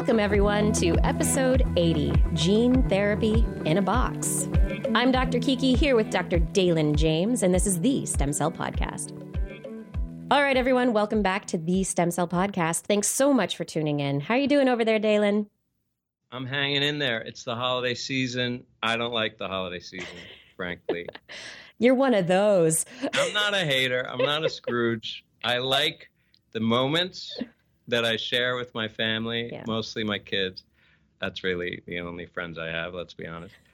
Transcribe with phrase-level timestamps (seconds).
[0.00, 4.48] Welcome, everyone, to episode 80 Gene Therapy in a Box.
[4.94, 5.38] I'm Dr.
[5.38, 6.38] Kiki here with Dr.
[6.38, 9.12] Daylon James, and this is the Stem Cell Podcast.
[10.30, 12.84] All right, everyone, welcome back to the Stem Cell Podcast.
[12.84, 14.20] Thanks so much for tuning in.
[14.20, 15.48] How are you doing over there, Daylon?
[16.32, 17.20] I'm hanging in there.
[17.20, 18.64] It's the holiday season.
[18.82, 20.08] I don't like the holiday season,
[20.56, 21.10] frankly.
[21.78, 22.86] You're one of those.
[23.12, 24.08] I'm not a hater.
[24.08, 25.26] I'm not a Scrooge.
[25.44, 26.08] I like
[26.52, 27.38] the moments
[27.90, 29.64] that I share with my family, yeah.
[29.66, 30.64] mostly my kids.
[31.20, 33.54] That's really the only friends I have, let's be honest.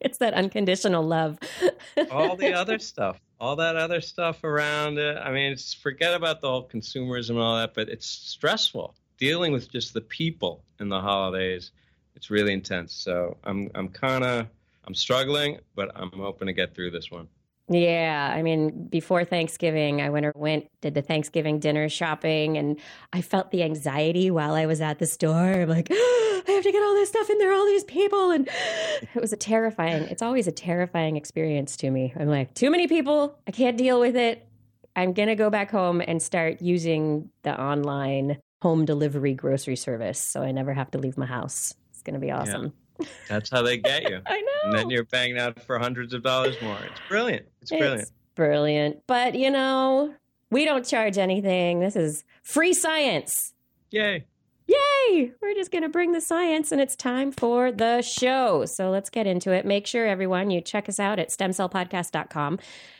[0.00, 1.38] it's that unconditional love.
[2.10, 5.16] all the other stuff, all that other stuff around it.
[5.16, 9.52] I mean, it's forget about the whole consumerism and all that, but it's stressful dealing
[9.52, 11.72] with just the people in the holidays.
[12.14, 12.92] It's really intense.
[12.92, 14.46] So I'm I'm kind of
[14.86, 17.28] I'm struggling, but I'm hoping to get through this one.
[17.68, 22.78] Yeah, I mean, before Thanksgiving, I went or went did the Thanksgiving dinner shopping, and
[23.12, 25.62] I felt the anxiety while I was at the store.
[25.62, 28.30] I'm like, oh, I have to get all this stuff in there, all these people,
[28.30, 28.48] and
[29.14, 30.04] it was a terrifying.
[30.04, 32.14] It's always a terrifying experience to me.
[32.16, 33.36] I'm like, too many people.
[33.48, 34.46] I can't deal with it.
[34.94, 40.42] I'm gonna go back home and start using the online home delivery grocery service, so
[40.42, 41.74] I never have to leave my house.
[41.90, 42.64] It's gonna be awesome.
[42.64, 42.85] Yeah.
[43.28, 44.20] That's how they get you.
[44.26, 44.46] I know.
[44.64, 46.78] And then you're banging out for hundreds of dollars more.
[46.84, 47.46] It's brilliant.
[47.62, 48.02] It's brilliant.
[48.02, 49.02] It's brilliant.
[49.06, 50.14] But you know,
[50.50, 51.80] we don't charge anything.
[51.80, 53.52] This is free science.
[53.90, 54.24] Yay.
[54.66, 55.32] Yay!
[55.40, 58.64] We're just going to bring the science and it's time for the show.
[58.66, 59.64] So let's get into it.
[59.64, 62.58] Make sure, everyone, you check us out at stemcellpodcast.com,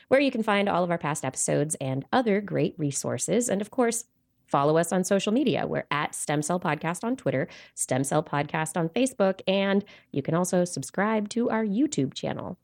[0.08, 3.48] where you can find all of our past episodes and other great resources.
[3.48, 4.04] And of course,
[4.46, 5.66] Follow us on social media.
[5.66, 10.34] We're at Stem Cell Podcast on Twitter, Stem Cell Podcast on Facebook, and you can
[10.34, 12.58] also subscribe to our YouTube channel.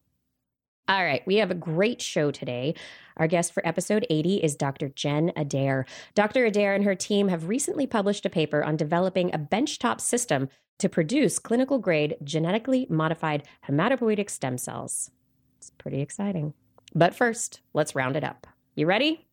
[0.88, 2.74] All right, we have a great show today.
[3.16, 4.88] Our guest for episode 80 is Dr.
[4.88, 5.86] Jen Adair.
[6.14, 6.44] Dr.
[6.44, 10.88] Adair and her team have recently published a paper on developing a benchtop system to
[10.88, 15.10] produce clinical grade genetically modified hematopoietic stem cells.
[15.58, 16.54] It's pretty exciting.
[16.94, 18.48] But first, let's round it up.
[18.74, 19.28] You ready?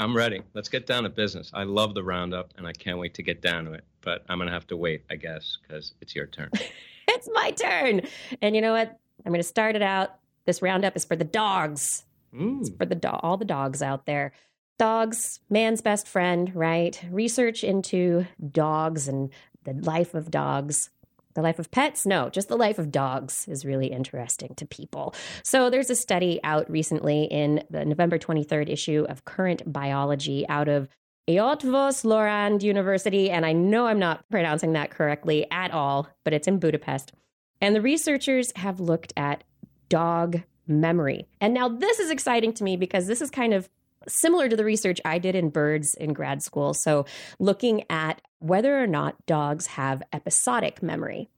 [0.00, 0.40] I'm ready.
[0.54, 1.50] Let's get down to business.
[1.52, 3.84] I love the roundup, and I can't wait to get down to it.
[4.00, 6.48] But I'm gonna have to wait, I guess, because it's your turn.
[7.08, 8.00] it's my turn.
[8.40, 8.98] And you know what?
[9.26, 10.14] I'm gonna start it out.
[10.46, 12.06] This roundup is for the dogs.
[12.34, 12.60] Mm.
[12.60, 14.32] It's for the do- all the dogs out there.
[14.78, 16.98] Dogs, man's best friend, right?
[17.10, 19.28] Research into dogs and
[19.64, 20.88] the life of dogs
[21.34, 22.06] the life of pets?
[22.06, 25.14] No, just the life of dogs is really interesting to people.
[25.42, 30.68] So there's a study out recently in the November 23rd issue of Current Biology out
[30.68, 30.88] of
[31.28, 33.30] Eötvös Loránd University.
[33.30, 37.12] And I know I'm not pronouncing that correctly at all, but it's in Budapest.
[37.60, 39.44] And the researchers have looked at
[39.88, 41.26] dog memory.
[41.40, 43.68] And now this is exciting to me because this is kind of
[44.08, 46.74] similar to the research I did in birds in grad school.
[46.74, 47.06] So,
[47.38, 51.28] looking at whether or not dogs have episodic memory.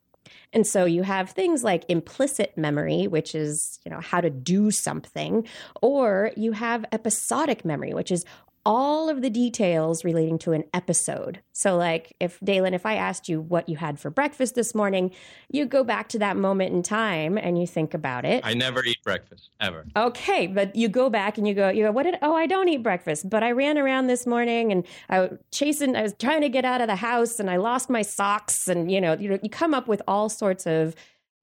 [0.52, 4.70] And so you have things like implicit memory, which is, you know, how to do
[4.70, 5.46] something,
[5.80, 8.24] or you have episodic memory, which is
[8.64, 11.40] all of the details relating to an episode.
[11.52, 15.10] So, like, if Daylon, if I asked you what you had for breakfast this morning,
[15.50, 18.44] you go back to that moment in time and you think about it.
[18.44, 19.84] I never eat breakfast ever.
[19.96, 22.18] Okay, but you go back and you go, you go, what did?
[22.22, 25.96] Oh, I don't eat breakfast, but I ran around this morning and I was chasing.
[25.96, 28.90] I was trying to get out of the house and I lost my socks, and
[28.90, 30.94] you know, you know, you come up with all sorts of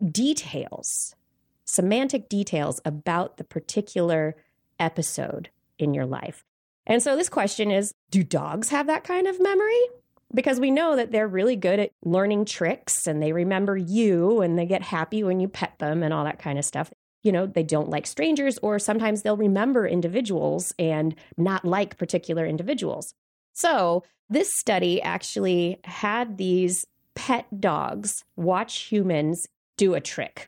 [0.10, 1.15] details,
[1.65, 4.38] semantic details about the particular
[4.80, 6.45] episode in your life.
[6.89, 9.80] And so this question is do dogs have that kind of memory?
[10.33, 14.57] Because we know that they're really good at learning tricks and they remember you and
[14.57, 16.91] they get happy when you pet them and all that kind of stuff.
[17.24, 22.45] You know, they don't like strangers, or sometimes they'll remember individuals and not like particular
[22.45, 23.13] individuals.
[23.53, 30.47] So, this study actually had these pet dogs watch humans do a trick.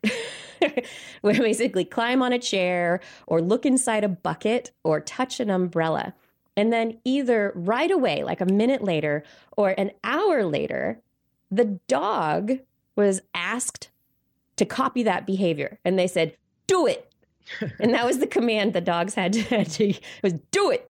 [1.23, 6.13] basically climb on a chair or look inside a bucket or touch an umbrella.
[6.57, 9.23] And then either right away, like a minute later,
[9.55, 11.01] or an hour later,
[11.49, 12.59] the dog
[12.95, 13.89] was asked
[14.57, 15.79] to copy that behavior.
[15.85, 16.35] And they said,
[16.67, 17.11] do it.
[17.79, 19.93] and that was the command the dogs had to, had to
[20.23, 20.87] was do it.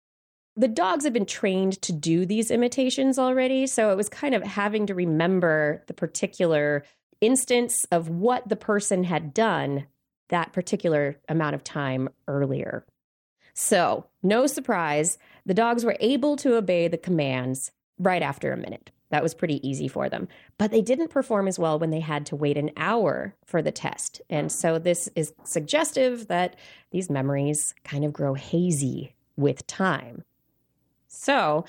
[0.57, 3.67] The dogs had been trained to do these imitations already.
[3.67, 6.85] So it was kind of having to remember the particular
[7.21, 9.87] instance of what the person had done
[10.29, 12.85] that particular amount of time earlier.
[13.53, 18.91] So, no surprise, the dogs were able to obey the commands right after a minute.
[19.09, 20.27] That was pretty easy for them.
[20.57, 23.71] But they didn't perform as well when they had to wait an hour for the
[23.71, 24.21] test.
[24.29, 26.55] And so this is suggestive that
[26.91, 30.23] these memories kind of grow hazy with time.
[31.07, 31.65] So,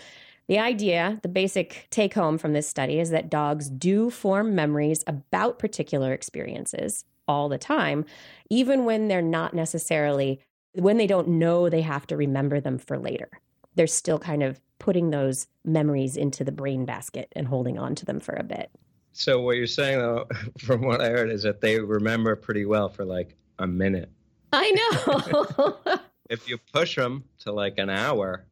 [0.49, 5.03] The idea, the basic take home from this study is that dogs do form memories
[5.07, 8.05] about particular experiences all the time,
[8.49, 10.41] even when they're not necessarily,
[10.75, 13.29] when they don't know they have to remember them for later.
[13.77, 18.05] They're still kind of putting those memories into the brain basket and holding on to
[18.05, 18.71] them for a bit.
[19.13, 20.27] So, what you're saying, though,
[20.59, 24.11] from what I heard, is that they remember pretty well for like a minute.
[24.53, 25.77] I know.
[26.31, 28.47] if you push them to like an hour,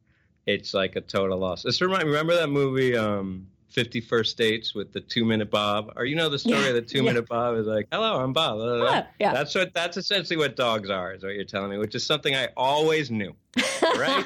[0.45, 1.63] it's like a total loss.
[1.63, 5.91] This remind remember that movie um 50 First Dates with the two minute Bob?
[5.97, 7.03] Or you know the story Yeah, of the two yeah.
[7.03, 8.55] minute Bob is like, hello, I'm Bob.
[8.57, 8.89] blah, blah, blah.
[9.01, 9.33] Ah, yeah.
[9.33, 12.33] That's what that's essentially what dogs are, is what you're telling me, which is something
[12.35, 13.35] I always knew.
[13.97, 14.25] Right?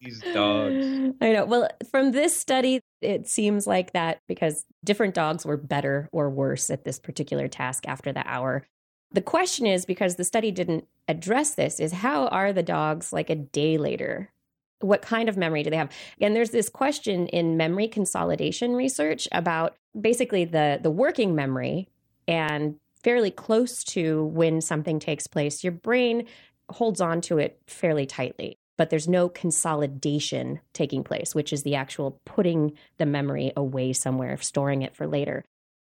[0.00, 1.14] These dogs.
[1.20, 1.44] I know.
[1.46, 6.70] Well, from this study, it seems like that because different dogs were better or worse
[6.70, 8.64] at this particular task after the hour.
[9.10, 13.28] The question is because the study didn't address this is how are the dogs like
[13.30, 14.30] a day later?
[14.82, 15.90] What kind of memory do they have?
[16.20, 21.88] And there's this question in memory consolidation research about basically the the working memory
[22.28, 25.64] and fairly close to when something takes place.
[25.64, 26.26] Your brain
[26.70, 31.74] holds on to it fairly tightly, but there's no consolidation taking place, which is the
[31.74, 35.44] actual putting the memory away somewhere, storing it for later.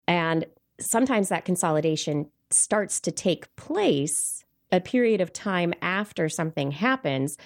[0.08, 0.46] And
[0.80, 7.38] sometimes that consolidation starts to take place a period of time after something happens.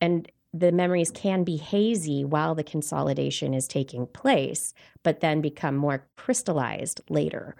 [0.00, 4.72] And the memories can be hazy while the consolidation is taking place,
[5.02, 7.56] but then become more crystallized later.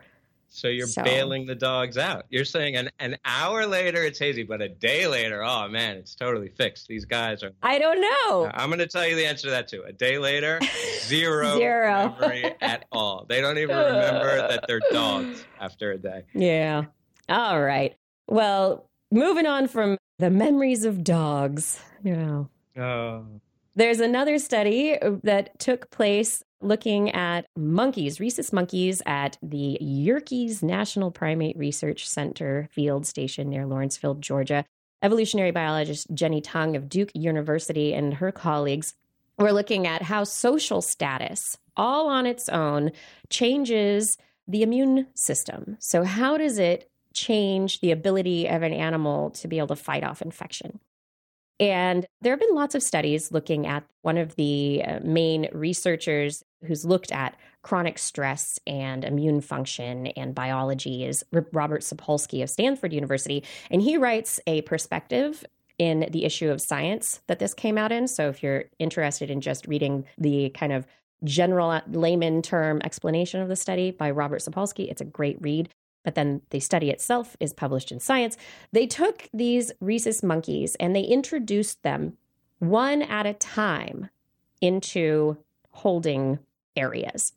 [0.47, 2.27] So you're So- bailing the dogs out.
[2.31, 6.15] You're saying an, an hour later it's hazy, but a day later, oh man, it's
[6.15, 6.87] totally fixed.
[6.87, 8.49] These guys are I don't know.
[8.55, 9.83] I'm going to tell you the answer to that too.
[9.85, 10.61] A day later,
[11.01, 12.15] zero, Zero.
[12.21, 13.27] memory at all.
[13.29, 16.23] They don't even remember that they're dogs after a day.
[16.33, 16.85] Yeah.
[17.29, 17.97] All right.
[18.29, 21.81] Well, moving on from the memories of dogs.
[22.05, 22.45] Yeah.
[22.77, 23.27] Oh,
[23.75, 30.63] There's another study uh, that took place looking at monkeys, rhesus monkeys at the Yerkes
[30.63, 34.65] National Primate Research Center field station near Lawrenceville, Georgia.
[35.03, 38.95] Evolutionary biologist Jenny Tung of Duke University and her colleagues
[39.39, 42.91] were looking at how social status, all on its own,
[43.29, 44.17] changes
[44.49, 45.77] the immune system.
[45.79, 50.05] So, how does it change the ability of an animal to be able to fight
[50.05, 50.81] off infection?
[51.61, 56.43] And there have been lots of studies looking at one of the uh, main researchers
[56.67, 62.93] who's looked at chronic stress and immune function and biology is Robert Sapolsky of Stanford
[62.93, 63.45] University.
[63.71, 65.45] And he writes a perspective
[65.79, 68.09] in the issue of science that this came out in.
[68.09, 70.87] So if you're interested in just reading the kind of
[71.25, 75.69] general uh, layman term explanation of the study by Robert Sapolsky, it's a great read.
[76.05, 78.37] But then the study itself is published in Science.
[78.73, 82.17] They took these rhesus monkeys and they introduced them
[82.59, 84.11] one at a time
[84.61, 85.39] into
[85.71, 86.39] holding
[86.77, 87.33] areas.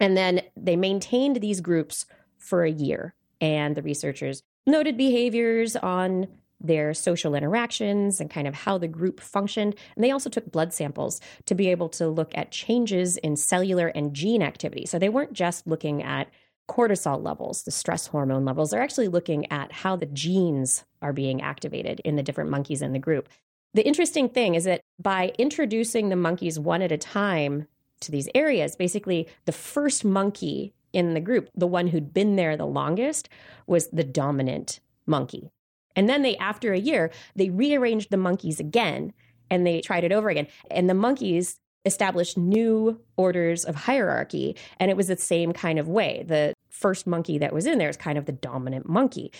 [0.00, 2.06] And then they maintained these groups
[2.38, 3.14] for a year.
[3.40, 6.28] And the researchers noted behaviors on
[6.60, 9.74] their social interactions and kind of how the group functioned.
[9.96, 13.88] And they also took blood samples to be able to look at changes in cellular
[13.88, 14.86] and gene activity.
[14.86, 16.28] So they weren't just looking at
[16.72, 18.70] cortisol levels, the stress hormone levels.
[18.70, 22.92] They're actually looking at how the genes are being activated in the different monkeys in
[22.92, 23.28] the group.
[23.74, 27.66] The interesting thing is that by introducing the monkeys one at a time
[28.00, 32.56] to these areas, basically the first monkey in the group, the one who'd been there
[32.56, 33.28] the longest,
[33.66, 35.50] was the dominant monkey.
[35.94, 39.12] And then they, after a year, they rearranged the monkeys again
[39.50, 40.46] and they tried it over again.
[40.70, 44.56] And the monkeys established new orders of hierarchy.
[44.78, 46.24] And it was the same kind of way.
[46.26, 49.32] The first monkey that was in there is kind of the dominant monkey.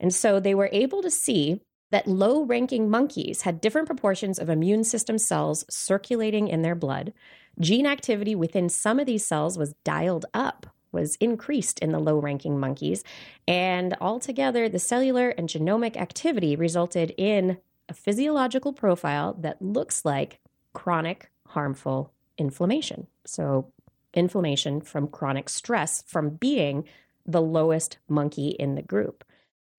[0.00, 4.48] And so they were able to see that low ranking monkeys had different proportions of
[4.48, 7.12] immune system cells circulating in their blood.
[7.60, 12.18] Gene activity within some of these cells was dialed up, was increased in the low
[12.18, 13.04] ranking monkeys.
[13.46, 17.58] And altogether, the cellular and genomic activity resulted in
[17.88, 20.40] a physiological profile that looks like
[20.72, 23.06] chronic harmful inflammation.
[23.24, 23.72] So,
[24.14, 26.84] inflammation from chronic stress from being
[27.24, 29.24] the lowest monkey in the group.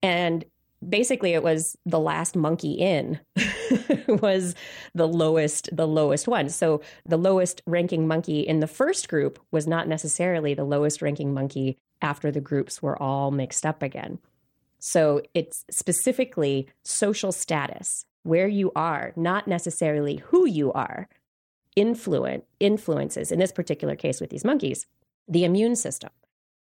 [0.02, 0.44] And
[0.88, 3.18] basically it was the last monkey in
[4.08, 4.54] was
[4.94, 9.66] the lowest the lowest one so the lowest ranking monkey in the first group was
[9.66, 14.18] not necessarily the lowest ranking monkey after the groups were all mixed up again
[14.78, 21.08] so it's specifically social status where you are not necessarily who you are
[21.76, 24.86] influent influences in this particular case with these monkeys
[25.26, 26.10] the immune system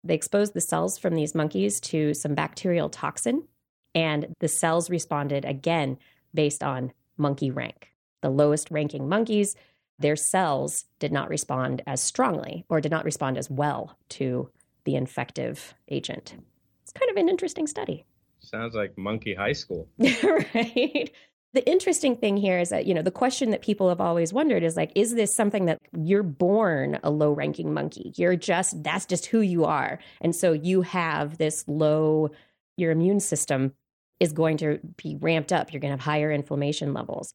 [0.04, 3.48] they exposed the cells from these monkeys to some bacterial toxin
[3.96, 5.98] and the cells responded again
[6.34, 7.92] based on monkey rank.
[8.22, 9.56] The lowest ranking monkeys
[10.00, 14.50] their cells did not respond as strongly or did not respond as well to
[14.86, 16.36] the infective agent.
[16.82, 18.04] It's kind of an interesting study.
[18.40, 19.88] Sounds like monkey high school.
[20.00, 21.12] right.
[21.54, 24.64] The interesting thing here is that, you know, the question that people have always wondered
[24.64, 28.12] is like, is this something that you're born a low ranking monkey?
[28.16, 30.00] You're just, that's just who you are.
[30.20, 32.32] And so you have this low,
[32.76, 33.74] your immune system
[34.20, 35.72] is going to be ramped up.
[35.72, 37.34] You're going to have higher inflammation levels.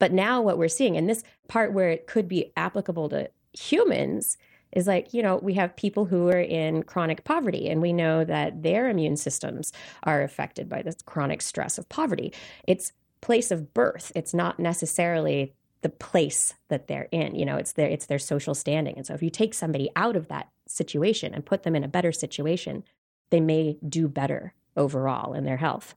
[0.00, 4.36] But now what we're seeing, and this part where it could be applicable to humans,
[4.72, 8.24] is like, you know, we have people who are in chronic poverty, and we know
[8.24, 9.72] that their immune systems
[10.04, 12.32] are affected by this chronic stress of poverty.
[12.66, 14.12] It's place of birth.
[14.14, 17.34] It's not necessarily the place that they're in.
[17.34, 18.96] You know, it's their it's their social standing.
[18.96, 21.88] And so if you take somebody out of that situation and put them in a
[21.88, 22.84] better situation,
[23.30, 25.94] they may do better overall in their health.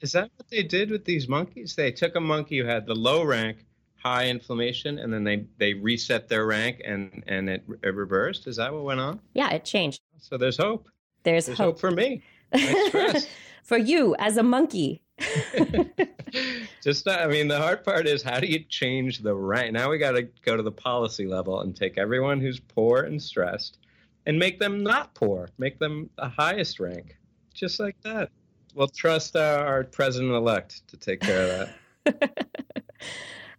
[0.00, 1.74] Is that what they did with these monkeys?
[1.74, 3.64] They took a monkey who had the low rank,
[3.96, 8.46] high inflammation, and then they they reset their rank and and it, it reversed.
[8.46, 9.20] Is that what went on?
[9.34, 10.00] Yeah, it changed.
[10.18, 10.88] So there's hope.
[11.24, 11.66] There's, There's hope.
[11.74, 12.22] hope for me.
[13.62, 15.02] for you as a monkey.
[16.82, 19.72] Just, I mean, the hard part is how do you change the rank?
[19.72, 23.22] Now we got to go to the policy level and take everyone who's poor and
[23.22, 23.78] stressed
[24.26, 27.16] and make them not poor, make them the highest rank,
[27.52, 28.30] just like that.
[28.74, 31.68] We'll trust our, our president elect to take care of
[32.04, 32.48] that.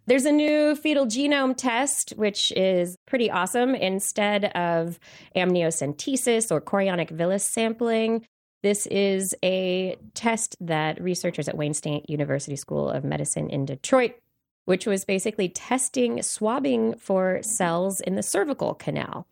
[0.06, 3.74] There's a new fetal genome test, which is pretty awesome.
[3.74, 5.00] Instead of
[5.34, 8.24] amniocentesis or chorionic villus sampling,
[8.66, 14.16] this is a test that researchers at Wayne State University School of Medicine in Detroit,
[14.64, 19.28] which was basically testing swabbing for cells in the cervical canal.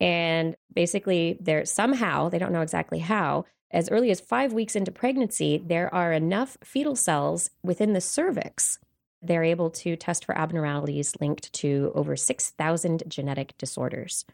[0.00, 4.92] And basically, there somehow, they don't know exactly how, as early as five weeks into
[4.92, 8.78] pregnancy, there are enough fetal cells within the cervix
[9.20, 14.24] they're able to test for abnormalities linked to over 6,000 genetic disorders.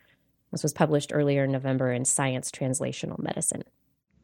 [0.52, 3.64] This was published earlier in November in Science Translational Medicine.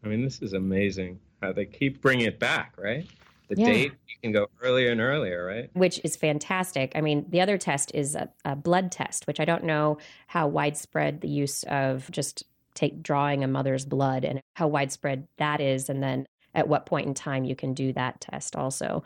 [0.02, 3.06] I mean, this is amazing how they keep bringing it back, right?
[3.48, 3.66] The Yeah.
[3.66, 5.70] date, you can go earlier and earlier, right?
[5.74, 6.92] Which is fantastic.
[6.94, 10.46] I mean, the other test is a, a blood test, which I don't know how
[10.46, 15.88] widespread the use of just take drawing a mother's blood and how widespread that is,
[15.88, 19.02] and then at what point in time you can do that test also.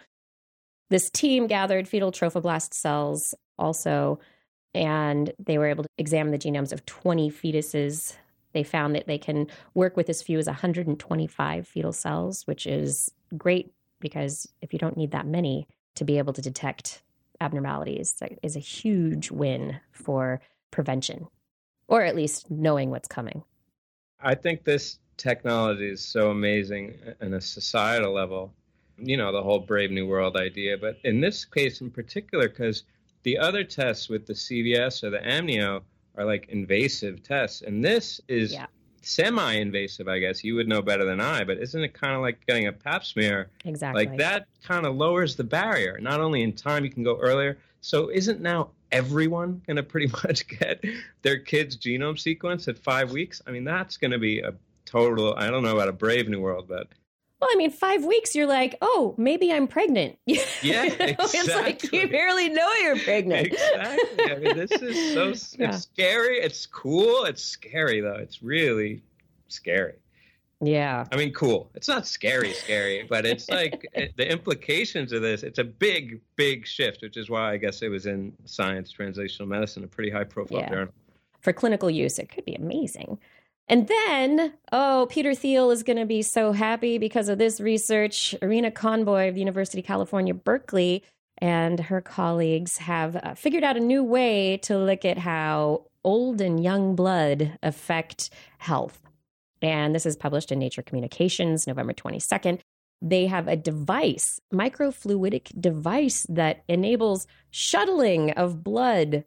[0.91, 4.21] This team gathered fetal trophoblast cells also,
[4.75, 8.17] and they were able to examine the genomes of 20 fetuses.
[8.55, 13.11] They found that they can work with as few as 125 fetal cells, which is
[13.37, 17.03] great because if you don't need that many to be able to detect
[17.41, 21.27] abnormalities, that is a huge win for prevention,
[21.89, 23.43] or at least knowing what's coming.
[24.21, 28.55] I think this technology is so amazing on a societal level.
[28.97, 32.85] You know, the whole Brave New World idea, but in this case in particular, because
[33.25, 35.83] the other tests with the CVS or the amnio
[36.17, 38.67] are like invasive tests, and this is Yeah.
[39.03, 40.09] semi-invasive.
[40.09, 42.67] I guess you would know better than I, but isn't it kind of like getting
[42.67, 43.51] a Pap smear?
[43.65, 44.07] Exactly.
[44.07, 45.99] Like that kind of lowers the barrier.
[46.01, 47.59] Not only in time, you can go earlier.
[47.81, 50.83] So isn't now everyone going to pretty much get
[51.23, 53.43] their kid's genome sequence at five weeks?
[53.47, 54.55] I mean, that's going to be a
[54.85, 55.35] total.
[55.37, 56.89] I don't know about a brave new world, but
[57.45, 60.19] Well, I mean, five weeks, you're like, oh, maybe I'm pregnant.
[60.27, 61.35] Yeah, It's like
[61.85, 61.99] exactly.
[62.01, 63.49] you barely know you're pregnant.
[63.49, 64.33] exactly.
[64.33, 65.71] I mean, this is so it's Yeah.
[65.73, 66.39] scary.
[66.39, 67.25] It's cool.
[67.25, 68.15] It's scary though.
[68.17, 69.03] It's really
[69.49, 69.95] scary.
[70.63, 71.05] Yeah.
[71.13, 71.69] I mean, cool.
[71.75, 75.43] It's not scary, scary, but it's like eh, the implications of this.
[75.43, 79.49] It's a big, big shift, which is why I guess it was in Science Translational
[79.49, 80.71] Medicine, a pretty high-profile Yeah.
[80.71, 80.95] journal.
[81.41, 83.19] For clinical use, it could be amazing.
[83.67, 88.35] And then, oh, Peter Thiel is going to be so happy because of this research.
[88.43, 91.03] Irina Conboy of the University of California, Berkeley,
[91.39, 96.41] and her colleagues have uh, figured out a new way to look at how old
[96.41, 99.01] and young blood affect health.
[99.63, 102.61] And this is published in Nature Communications, November 22nd.
[103.01, 109.25] They have a device, microfluidic device that enables shuttling of blood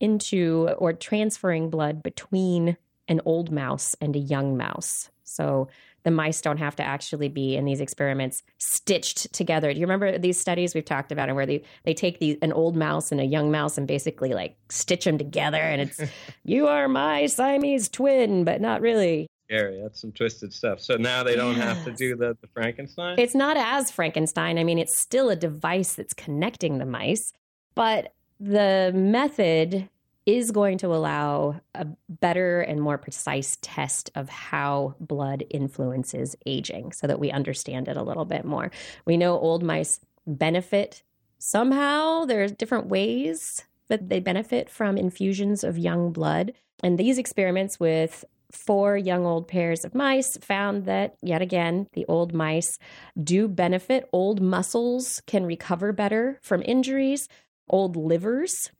[0.00, 2.76] into or transferring blood between
[3.08, 5.10] an old mouse and a young mouse.
[5.24, 5.68] So
[6.04, 9.72] the mice don't have to actually be in these experiments stitched together.
[9.72, 12.52] Do you remember these studies we've talked about and where they, they take these an
[12.52, 16.00] old mouse and a young mouse and basically like stitch them together and it's
[16.44, 19.26] you are my Siamese twin, but not really.
[19.48, 19.80] Scary.
[19.82, 20.80] That's some twisted stuff.
[20.80, 23.18] So now they don't have to do the, the Frankenstein.
[23.18, 24.58] It's not as Frankenstein.
[24.58, 27.32] I mean, it's still a device that's connecting the mice,
[27.74, 29.88] but the method
[30.26, 36.92] is going to allow a better and more precise test of how blood influences aging
[36.92, 38.70] so that we understand it a little bit more.
[39.04, 41.02] We know old mice benefit
[41.38, 42.24] somehow.
[42.24, 46.54] There's different ways that they benefit from infusions of young blood.
[46.82, 52.06] And these experiments with four young old pairs of mice found that, yet again, the
[52.06, 52.78] old mice
[53.22, 54.08] do benefit.
[54.12, 57.28] Old muscles can recover better from injuries.
[57.68, 58.70] Old livers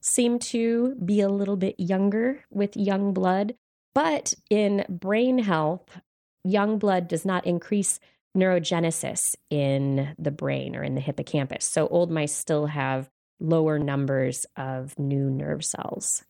[0.00, 3.54] seem to be a little bit younger with young blood.
[3.94, 6.00] But in brain health,
[6.44, 8.00] young blood does not increase
[8.36, 11.64] neurogenesis in the brain or in the hippocampus.
[11.64, 16.24] So old mice still have lower numbers of new nerve cells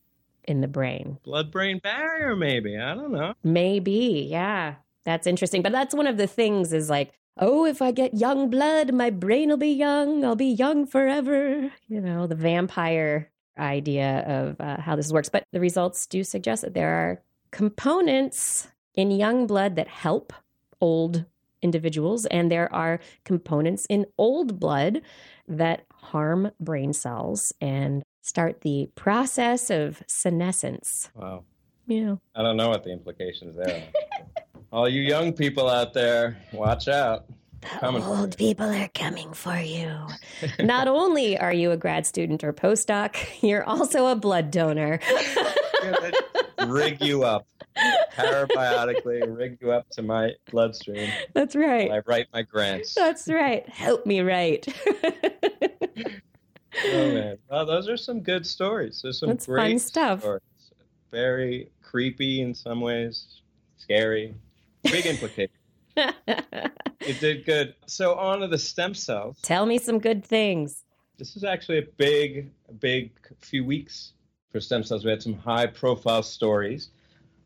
[0.44, 1.18] in the brain.
[1.22, 2.78] Blood brain barrier, maybe.
[2.78, 3.34] I don't know.
[3.44, 4.26] Maybe.
[4.30, 4.76] Yeah.
[5.04, 5.62] That's interesting.
[5.62, 9.10] But that's one of the things is like, oh, if I get young blood, my
[9.10, 10.24] brain will be young.
[10.24, 11.70] I'll be young forever.
[11.88, 15.28] You know, the vampire idea of uh, how this works.
[15.28, 20.32] But the results do suggest that there are components in young blood that help
[20.80, 21.24] old
[21.62, 25.02] individuals, and there are components in old blood
[25.46, 31.10] that harm brain cells and start the process of senescence.
[31.14, 31.44] Wow.
[31.86, 32.16] Yeah.
[32.34, 34.62] I don't know what the implications there are.
[34.72, 37.26] All you young people out there, watch out.
[37.62, 39.94] The old people are coming for you.
[40.60, 45.00] Not only are you a grad student or postdoc, you're also a blood donor.
[46.66, 47.46] rig you up
[48.14, 51.10] parabiotically, rig you up to my bloodstream.
[51.34, 51.90] That's right.
[51.90, 52.94] I write my grants.
[52.94, 53.68] That's right.
[53.68, 54.66] Help me write.
[56.84, 59.00] oh man, well, those are some good stories.
[59.02, 60.20] There's some That's great fun stuff.
[60.20, 60.42] Stories.
[61.10, 63.40] Very creepy in some ways,
[63.78, 64.34] scary,
[64.84, 65.59] big implications.
[67.06, 67.74] you did good.
[67.86, 69.38] So on to the stem cells.
[69.42, 70.84] Tell me some good things.
[71.18, 74.12] This is actually a big, big few weeks
[74.50, 75.04] for stem cells.
[75.04, 76.90] We had some high profile stories.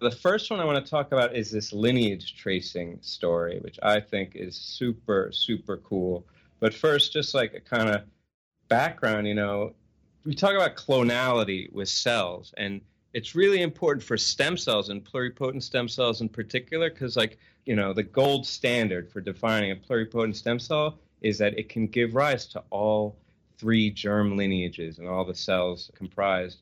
[0.00, 4.00] The first one I want to talk about is this lineage tracing story, which I
[4.00, 6.26] think is super, super cool.
[6.60, 8.02] But first, just like a kind of
[8.68, 9.74] background, you know,
[10.24, 12.80] we talk about clonality with cells, and
[13.14, 17.76] it's really important for stem cells and pluripotent stem cells in particular, because, like, you
[17.76, 22.14] know, the gold standard for defining a pluripotent stem cell is that it can give
[22.14, 23.16] rise to all
[23.56, 26.58] three germ lineages and all the cells comprised.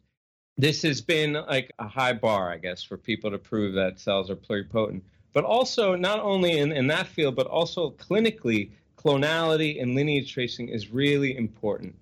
[0.58, 4.30] This has been like a high bar, I guess, for people to prove that cells
[4.30, 5.00] are pluripotent.
[5.32, 10.68] But also, not only in, in that field, but also clinically, clonality and lineage tracing
[10.68, 11.96] is really important.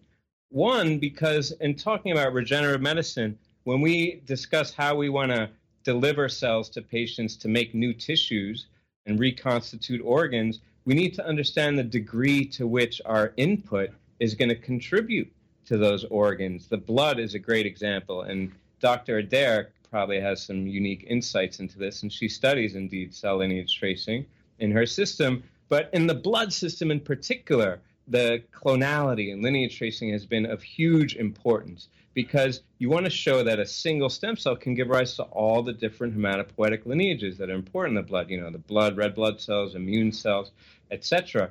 [0.48, 5.50] One, because in talking about regenerative medicine, when we discuss how we want to
[5.84, 8.66] deliver cells to patients to make new tissues
[9.06, 14.48] and reconstitute organs, we need to understand the degree to which our input is going
[14.48, 15.30] to contribute
[15.66, 16.66] to those organs.
[16.66, 19.18] The blood is a great example, and Dr.
[19.18, 24.24] Adair probably has some unique insights into this, and she studies indeed cell lineage tracing
[24.58, 25.42] in her system.
[25.68, 30.62] But in the blood system in particular, the clonality and lineage tracing has been of
[30.62, 35.14] huge importance because you want to show that a single stem cell can give rise
[35.16, 38.58] to all the different hematopoietic lineages that are important in the blood, you know, the
[38.58, 40.50] blood, red blood cells, immune cells,
[40.90, 41.50] etc.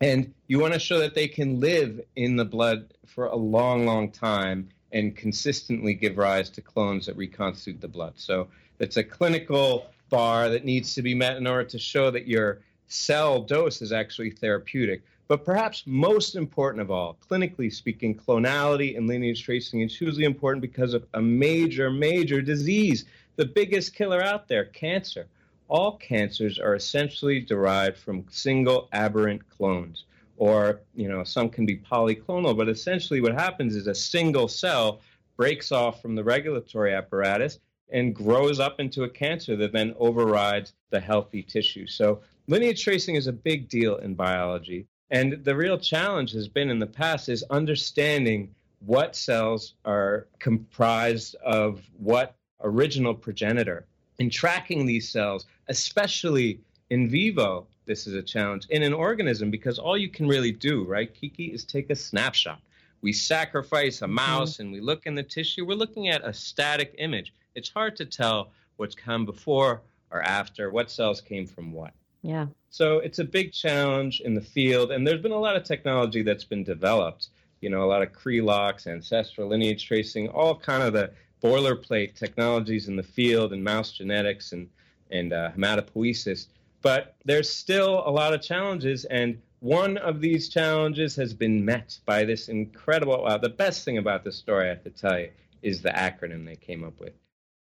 [0.00, 3.86] And you want to show that they can live in the blood for a long,
[3.86, 8.14] long time and consistently give rise to clones that reconstitute the blood.
[8.16, 12.26] So it's a clinical bar that needs to be met in order to show that
[12.26, 15.02] your cell dose is actually therapeutic.
[15.30, 20.60] But perhaps most important of all, clinically speaking, clonality and lineage tracing is hugely important
[20.60, 23.04] because of a major, major disease,
[23.36, 25.28] the biggest killer out there, cancer.
[25.68, 30.06] All cancers are essentially derived from single aberrant clones.
[30.36, 35.00] Or, you know, some can be polyclonal, but essentially what happens is a single cell
[35.36, 37.60] breaks off from the regulatory apparatus
[37.92, 41.86] and grows up into a cancer that then overrides the healthy tissue.
[41.86, 44.88] So lineage tracing is a big deal in biology.
[45.10, 48.54] And the real challenge has been in the past is understanding
[48.86, 53.86] what cells are comprised of what original progenitor.
[54.18, 59.78] In tracking these cells, especially in vivo, this is a challenge in an organism because
[59.78, 62.60] all you can really do, right, Kiki, is take a snapshot.
[63.02, 64.62] We sacrifice a mouse mm-hmm.
[64.62, 65.64] and we look in the tissue.
[65.64, 67.32] We're looking at a static image.
[67.54, 71.92] It's hard to tell what's come before or after, what cells came from what.
[72.22, 72.46] Yeah.
[72.70, 76.22] So it's a big challenge in the field, and there's been a lot of technology
[76.22, 77.28] that's been developed.
[77.60, 81.10] You know, a lot of Cre-Lox, ancestral lineage tracing, all kind of the
[81.42, 84.68] boilerplate technologies in the field, and mouse genetics and
[85.10, 86.46] and uh, hematopoiesis.
[86.82, 91.98] But there's still a lot of challenges, and one of these challenges has been met
[92.06, 93.26] by this incredible.
[93.26, 95.30] Uh, the best thing about this story, I have to tell you,
[95.62, 97.12] is the acronym they came up with.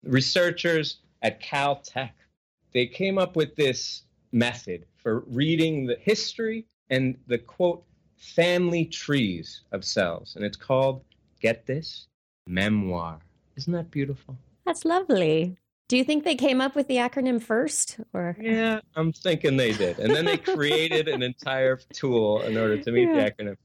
[0.04, 2.12] Researchers at Caltech,
[2.74, 7.84] they came up with this method for reading the history and the quote
[8.18, 10.36] family trees of cells.
[10.36, 11.04] And it's called,
[11.40, 12.08] get this,
[12.48, 13.20] memoir.
[13.56, 14.38] Isn't that beautiful?
[14.66, 15.58] That's lovely.
[15.90, 19.74] Do you think they came up with the acronym first or Yeah, I'm thinking they
[19.74, 20.00] did.
[20.00, 23.16] And then they created an entire tool in order to meet yeah.
[23.16, 23.58] the acronym.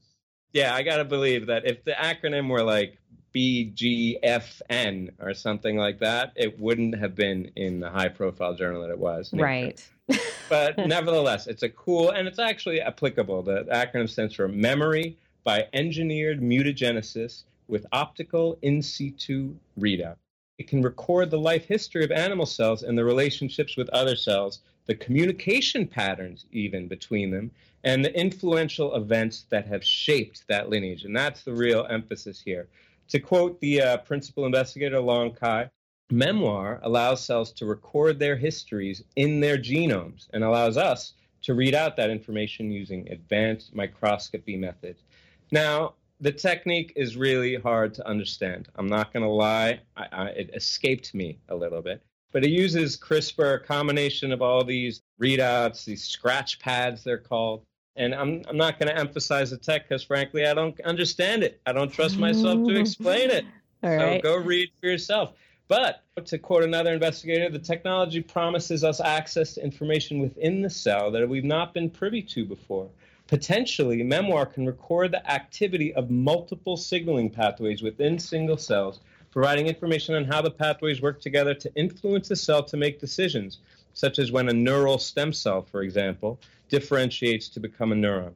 [0.51, 2.97] Yeah, I got to believe that if the acronym were like
[3.33, 8.89] BGFN or something like that, it wouldn't have been in the high profile journal that
[8.89, 9.31] it was.
[9.33, 9.85] Right.
[10.49, 13.43] but nevertheless, it's a cool and it's actually applicable.
[13.43, 20.15] The acronym stands for Memory by Engineered Mutagenesis with Optical In Situ Readout.
[20.57, 24.61] It can record the life history of animal cells and the relationships with other cells,
[24.87, 27.51] the communication patterns, even between them,
[27.83, 31.03] and the influential events that have shaped that lineage.
[31.03, 32.67] And that's the real emphasis here.
[33.09, 35.69] To quote the uh, principal investigator, Long Cai,
[36.11, 41.73] memoir allows cells to record their histories in their genomes and allows us to read
[41.73, 45.03] out that information using advanced microscopy methods.
[45.51, 48.67] Now, the technique is really hard to understand.
[48.75, 52.01] I'm not going to lie, I, I, it escaped me a little bit.
[52.33, 57.63] But it uses CRISPR, a combination of all these readouts, these scratch pads, they're called.
[57.97, 61.59] And I'm, I'm not going to emphasize the tech because, frankly, I don't understand it.
[61.65, 63.45] I don't trust myself to explain it.
[63.83, 64.23] All so right.
[64.23, 65.33] go read for yourself.
[65.67, 71.11] But to quote another investigator, the technology promises us access to information within the cell
[71.11, 72.89] that we've not been privy to before.
[73.27, 80.15] Potentially, memoir can record the activity of multiple signaling pathways within single cells, providing information
[80.15, 83.59] on how the pathways work together to influence the cell to make decisions,
[83.93, 88.33] such as when a neural stem cell, for example, differentiates to become a neuron.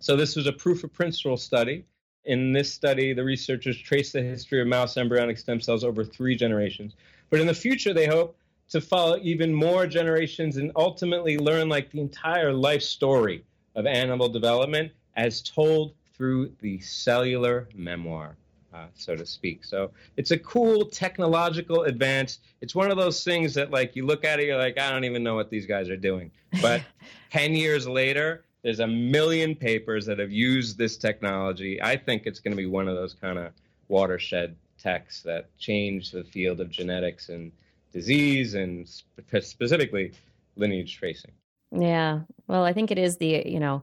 [0.00, 1.84] So, this was a proof of principle study.
[2.24, 6.36] In this study, the researchers traced the history of mouse embryonic stem cells over three
[6.36, 6.94] generations.
[7.30, 8.36] But in the future, they hope
[8.70, 14.28] to follow even more generations and ultimately learn like the entire life story of animal
[14.28, 18.36] development as told through the cellular memoir,
[18.74, 19.64] uh, so to speak.
[19.64, 22.38] So it's a cool technological advance.
[22.60, 25.04] It's one of those things that, like, you look at it, you're like, I don't
[25.04, 26.30] even know what these guys are doing.
[26.60, 26.82] But
[27.30, 31.82] 10 years later, there's a million papers that have used this technology.
[31.82, 33.52] I think it's going to be one of those kind of
[33.88, 37.52] watershed texts that change the field of genetics and
[37.92, 40.12] disease and sp- specifically
[40.56, 41.32] lineage tracing.
[41.70, 42.20] Yeah.
[42.46, 43.82] Well, I think it is the, you know,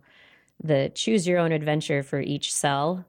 [0.61, 3.05] the choose your own adventure for each cell.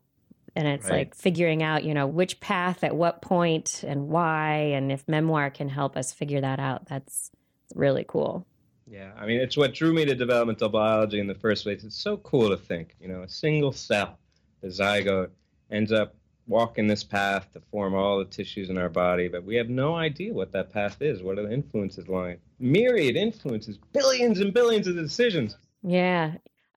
[0.57, 0.99] And it's Right.
[0.99, 4.55] like figuring out, you know, which path at what point and why.
[4.75, 7.31] And if memoir can help us figure that out, that's
[7.75, 8.47] really cool.
[8.91, 11.85] Yeah, I mean, it's what drew me to developmental biology in the first place.
[11.85, 14.19] It's so cool to think, you know, a single cell,
[14.61, 15.31] the zygote,
[15.71, 16.17] ends up
[16.49, 19.95] walking this path to form all the tissues in our body, but we have no
[19.95, 21.23] idea what that path is.
[21.23, 22.39] What are the influences lying?
[22.59, 25.57] Myriad influences, billions and billions of decisions.
[25.85, 26.33] Yeah.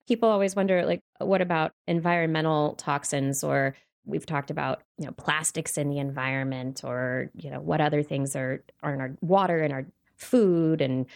[0.06, 3.74] People always wonder, like, what about environmental toxins or
[4.06, 8.36] we've talked about you know plastics in the environment or you know what other things
[8.36, 9.86] are are in our water and our
[10.16, 10.80] food?
[10.80, 11.06] And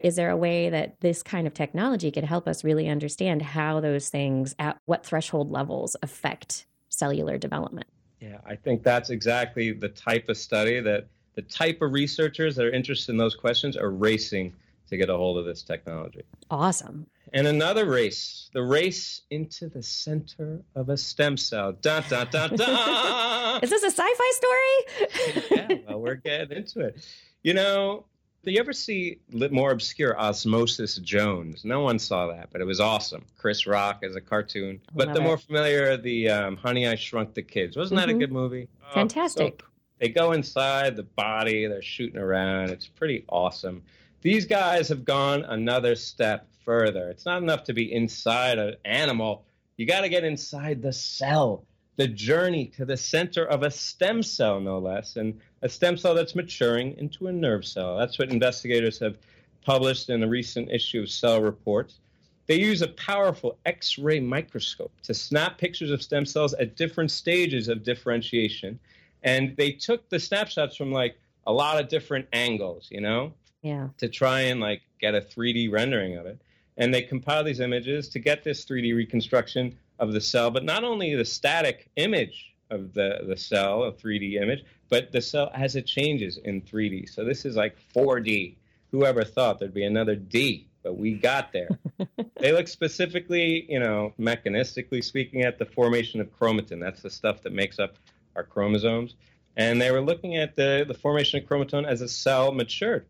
[0.00, 3.80] is there a way that this kind of technology could help us really understand how
[3.80, 7.86] those things at what threshold levels affect cellular development?
[8.20, 12.66] Yeah, I think that's exactly the type of study that the type of researchers that
[12.66, 14.52] are interested in those questions are racing
[14.88, 16.22] to get a hold of this technology.
[16.50, 21.72] awesome And another race, the race into the center of a stem cell.
[21.72, 23.60] Dun, dun, dun, dun.
[23.62, 27.04] is this a sci-fi story yeah, well, we're getting into it.
[27.42, 28.04] You know,
[28.44, 29.20] do you ever see
[29.50, 31.64] more obscure Osmosis Jones?
[31.64, 33.24] No one saw that, but it was awesome.
[33.38, 34.80] Chris Rock as a cartoon.
[34.94, 35.24] But Love the it.
[35.24, 37.74] more familiar, the um, Honey I Shrunk the Kids.
[37.76, 38.18] Wasn't that a Mhm.
[38.20, 38.68] good movie?
[38.90, 39.62] Oh, Fantastic.
[39.62, 39.68] so-
[40.00, 42.68] they go inside the body, they're shooting around.
[42.70, 43.82] It's pretty awesome.
[44.24, 47.10] These guys have gone another step further.
[47.10, 49.44] It's not enough to be inside an animal,
[49.76, 54.22] you got to get inside the cell, the journey to the center of a stem
[54.22, 57.98] cell, no less, and a stem cell that's maturing into a nerve cell.
[57.98, 59.18] That's what investigators have
[59.62, 62.00] published in a recent issue of Cell Reports.
[62.46, 67.10] They use a powerful X ray microscope to snap pictures of stem cells at different
[67.10, 68.78] stages of differentiation.
[69.22, 73.34] And they took the snapshots from like a lot of different angles, you know,
[73.64, 76.40] yeah to try and like get a 3D rendering of it.
[76.76, 80.82] And they compile these images to get this 3D reconstruction of the cell, but not
[80.82, 85.76] only the static image of the, the cell, a 3D image, but the cell as
[85.76, 87.08] it changes in 3D.
[87.08, 88.56] So this is like 4D.
[88.90, 91.68] Whoever thought there'd be another D, but we got there.
[92.40, 96.80] they look specifically, you know, mechanistically speaking, at the formation of chromatin.
[96.80, 97.96] That's the stuff that makes up
[98.36, 99.14] our chromosomes.
[99.56, 103.06] And they were looking at the, the formation of chromatin as a cell matured.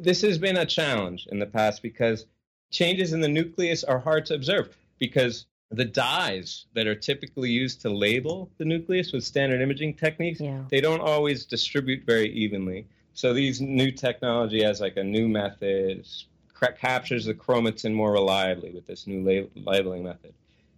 [0.00, 2.26] This has been a challenge in the past because
[2.70, 7.80] changes in the nucleus are hard to observe because the dyes that are typically used
[7.82, 10.64] to label the nucleus with standard imaging techniques, Yeah.
[10.70, 12.86] they don't always distribute very evenly.
[13.12, 16.06] So these new technology has like a new method,
[16.52, 20.32] cra- captures the chromatin more reliably with this new lab- labeling method.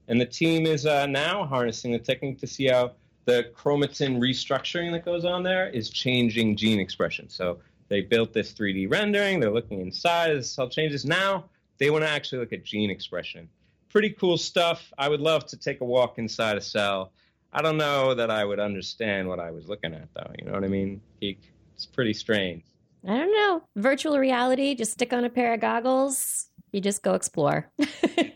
[0.09, 2.93] And the team is uh, now harnessing the technique to see how
[3.25, 7.29] the chromatin restructuring that goes on there is changing gene expression.
[7.29, 7.59] So
[7.89, 11.05] they built this 3D rendering, they're looking inside as the cell changes.
[11.05, 11.45] Now
[11.79, 13.49] they want to actually look at gene expression.
[13.91, 14.93] Pretty cool stuff.
[14.99, 17.13] I would love to take a walk inside a cell.
[17.53, 20.31] I don't know that I would understand what I was looking at, though.
[20.39, 21.01] You know what I mean?
[21.21, 22.63] It's pretty strange.
[23.07, 23.63] I don't know.
[23.77, 26.49] Virtual reality, just stick on a pair of goggles.
[26.73, 27.71] You just go explore.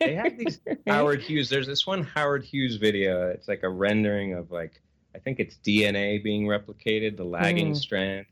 [0.00, 1.50] They have these Howard Hughes.
[1.50, 3.28] There's this one Howard Hughes video.
[3.28, 4.80] It's like a rendering of like
[5.14, 7.76] I think it's DNA being replicated, the lagging Mm.
[7.76, 8.26] strand.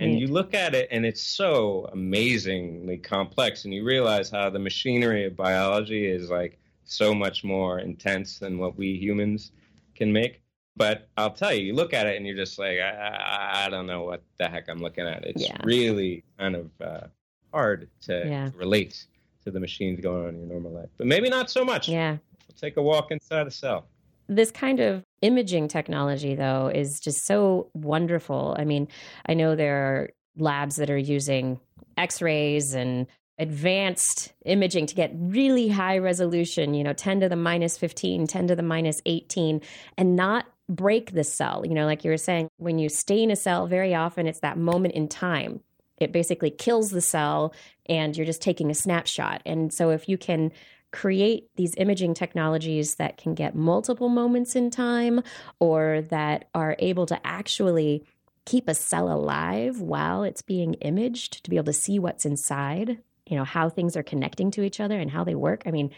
[0.00, 4.58] And you look at it and it's so amazingly complex and you realize how the
[4.58, 9.52] machinery of biology is like so much more intense than what we humans
[9.94, 10.42] can make.
[10.76, 13.68] But I'll tell you, you look at it and you're just like, I, I, I
[13.68, 15.24] don't know what the heck I'm looking at.
[15.24, 15.56] It's Yeah.
[15.62, 17.06] really kind of uh,
[17.52, 18.50] hard to Yeah.
[18.54, 19.04] relate
[19.44, 20.88] to the machines going on in your normal life.
[20.96, 21.88] But maybe not so much.
[21.88, 22.16] yeah.
[22.48, 23.86] We'll take a walk inside a cell.
[24.30, 28.56] This kind of imaging technology though is just so wonderful.
[28.58, 28.88] I mean
[29.26, 31.60] i know there are labs that are using
[31.98, 33.06] x-rays and
[33.38, 38.46] advanced imaging to get really high resolution you know 10 to the minus 15 10
[38.48, 39.60] to the minus 18
[39.98, 41.64] and not break the cell.
[41.66, 44.56] You know like you were saying when you stain a cell very often it's that
[44.56, 45.60] moment in time.
[45.98, 47.52] It basically kills the cell
[47.86, 49.42] and you're just taking a snapshot.
[49.44, 50.52] And so if you can
[50.92, 55.22] create these imaging technologies that can get multiple moments in time
[55.58, 58.04] or that are able to actually
[58.44, 62.98] keep a cell alive while it's being imaged to be able to see what's inside,
[63.26, 65.62] you know, how things are connecting to each other and how they work.
[65.66, 65.90] I mean,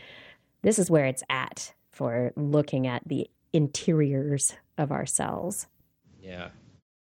[0.62, 5.66] this is where it's at for looking at the interiors of our cells.
[6.20, 6.48] Yeah.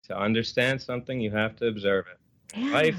[0.04, 2.58] To understand something, you have to observe it.
[2.58, 2.72] Yeah.
[2.72, 2.96] Life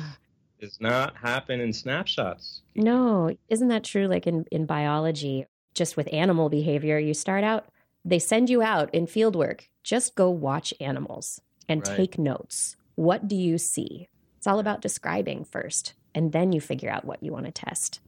[0.61, 2.61] does not happen in snapshots.
[2.75, 4.07] No, isn't that true?
[4.07, 7.65] Like in, in biology, just with animal behavior, you start out,
[8.05, 9.67] they send you out in field work.
[9.83, 11.97] Just go watch animals and Right.
[11.97, 12.75] take notes.
[12.95, 14.07] What do you see?
[14.37, 17.99] It's all about describing first, and then you figure out what you want to test.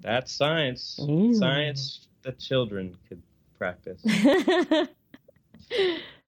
[0.00, 0.98] That's science.
[1.00, 1.34] Mm.
[1.36, 3.22] Science that children could
[3.56, 4.02] practice.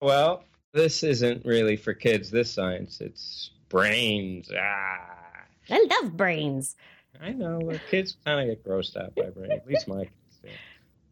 [0.01, 3.01] well, this isn't really for kids, this science.
[3.01, 4.51] It's brains.
[4.59, 5.16] Ah.
[5.71, 6.77] I love brains.
[7.21, 7.61] I know.
[7.91, 9.53] Kids kind of get grossed out by brains.
[9.53, 10.49] At least my kids do.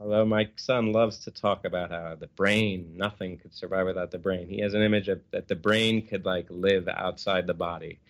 [0.00, 4.18] Although my son loves to talk about how the brain, nothing could survive without the
[4.18, 4.48] brain.
[4.48, 8.00] He has an image of that the brain could like live outside the body.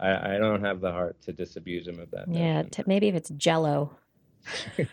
[0.00, 2.28] I, I don't have the heart to disabuse him of that.
[2.28, 3.96] Yeah, t- maybe if it's jello.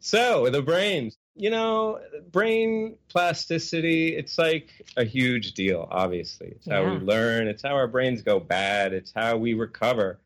[0.00, 2.00] So the brains, you know,
[2.32, 6.48] brain plasticity, it's like a huge deal, obviously.
[6.48, 10.18] It's how we learn, it's how our brains go bad, it's how we recover.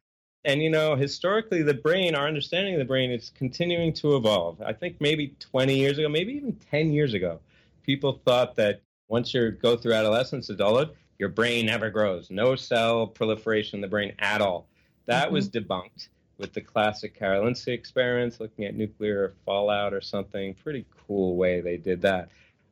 [0.45, 4.61] And, you know, historically, the brain, our understanding of the brain is continuing to evolve.
[4.63, 7.41] I think maybe 20 years ago, maybe even 10 years ago,
[7.83, 12.31] people thought that once you go through adolescence, adulthood, your brain never grows.
[12.31, 14.67] No cell proliferation in the brain at all.
[15.07, 15.71] That was mm-hmm.
[15.71, 16.09] debunked
[16.43, 20.53] with the classic Karolinska experiments, looking at nuclear fallout or something.
[20.53, 22.29] Pretty cool way they did that.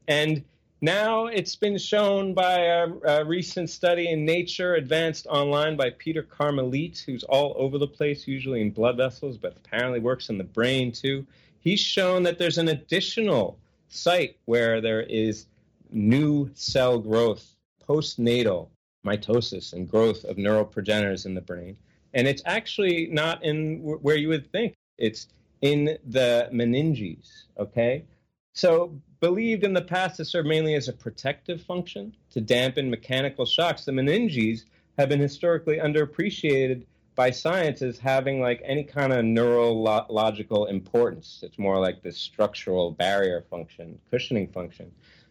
[0.08, 0.44] And
[0.82, 6.22] now it's been shown by a, a recent study in Nature, advanced online by Peter
[6.22, 10.44] Carmeliet, who's all over the place, usually in blood vessels, but apparently works in the
[10.44, 11.26] brain too.
[11.60, 15.46] He's shown that there's an additional site where there is
[15.92, 17.54] new cell growth,
[17.88, 18.68] postnatal
[19.06, 21.76] mitosis and growth of neural progenitors in the brain.
[22.14, 24.74] And it's actually not in wh- where you would think.
[24.98, 25.28] It's
[25.62, 28.04] in the meninges, okay?
[28.52, 33.46] So, believed in the past to serve mainly as a protective function to dampen mechanical
[33.46, 34.64] shocks, the meninges
[34.98, 41.40] have been historically underappreciated by science as having like any kind of neurological importance.
[41.42, 44.90] It's more like this structural barrier function, cushioning function.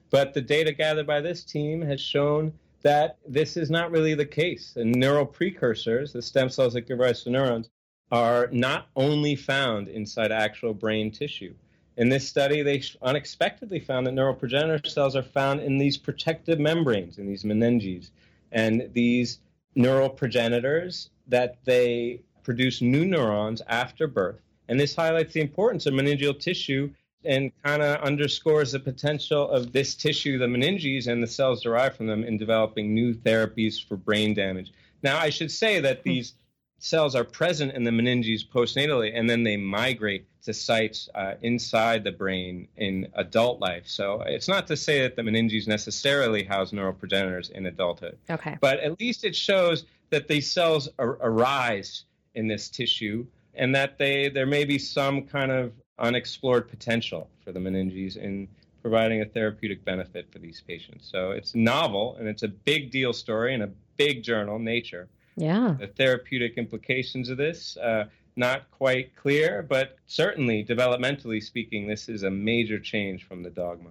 [0.10, 4.26] But the data gathered by this team has shown that this is not really the
[4.26, 4.76] case.
[4.76, 7.70] And neural precursors, the stem cells that give rise to neurons,
[8.12, 11.54] are not only found inside actual brain tissue.
[11.98, 16.60] In this study, they unexpectedly found that neural progenitor cells are found in these protective
[16.60, 18.10] membranes, in these meninges.
[18.52, 19.39] And these
[19.76, 24.42] neural progenitors, that they produce new neurons after birth.
[24.68, 26.92] And this highlights the importance of meningeal tissue
[27.25, 31.97] and kind of underscores the potential of this tissue, the meninges, and the cells derived
[31.97, 34.71] from them in developing new therapies for brain damage.
[35.03, 36.34] Now, I should say that these
[36.77, 42.03] cells are present in the meninges postnatally, and then they migrate to sites uh, inside
[42.03, 43.84] the brain in adult life.
[43.86, 48.17] So it's not to say that the meninges necessarily house neural progenitors in adulthood.
[48.29, 48.58] Okay.
[48.62, 52.05] But at least it shows that these cells ar- arise
[52.36, 57.51] in this tissue and that they there may be some kind of unexplored potential for
[57.51, 58.47] the meninges in
[58.81, 61.09] providing a therapeutic benefit for these patients.
[61.12, 65.07] So it's novel and it's a big deal story in a big journal, Nature.
[65.35, 65.75] Yeah.
[65.79, 72.23] The therapeutic implications of this, uh, not quite clear, but certainly developmentally speaking, this is
[72.23, 73.89] a major change from the dogma.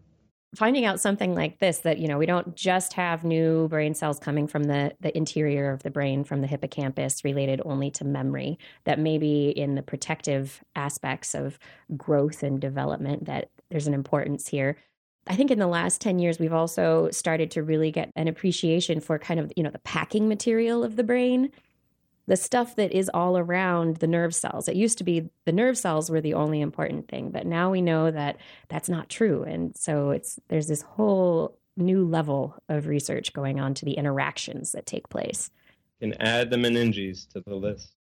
[0.56, 4.18] Finding out something like this that, you know, we don't just have new brain cells
[4.18, 8.58] coming from the, the interior of the brain, from the hippocampus, related only to memory,
[8.84, 11.58] that maybe in the protective aspects of
[11.98, 14.78] growth and development, that there's an importance here.
[15.26, 19.00] I think in the last 10 years, we've also started to really get an appreciation
[19.00, 21.50] for kind of, you know, the packing material of the brain,
[22.28, 24.68] the stuff that is all around the nerve cells.
[24.68, 27.80] It used to be the nerve cells were the only important thing, but now we
[27.80, 28.36] know that
[28.68, 29.44] that's not true.
[29.44, 34.72] And so it's, there's this whole new level of research going on to the interactions
[34.72, 35.50] that take place.
[36.00, 37.94] Can add the meninges to the list.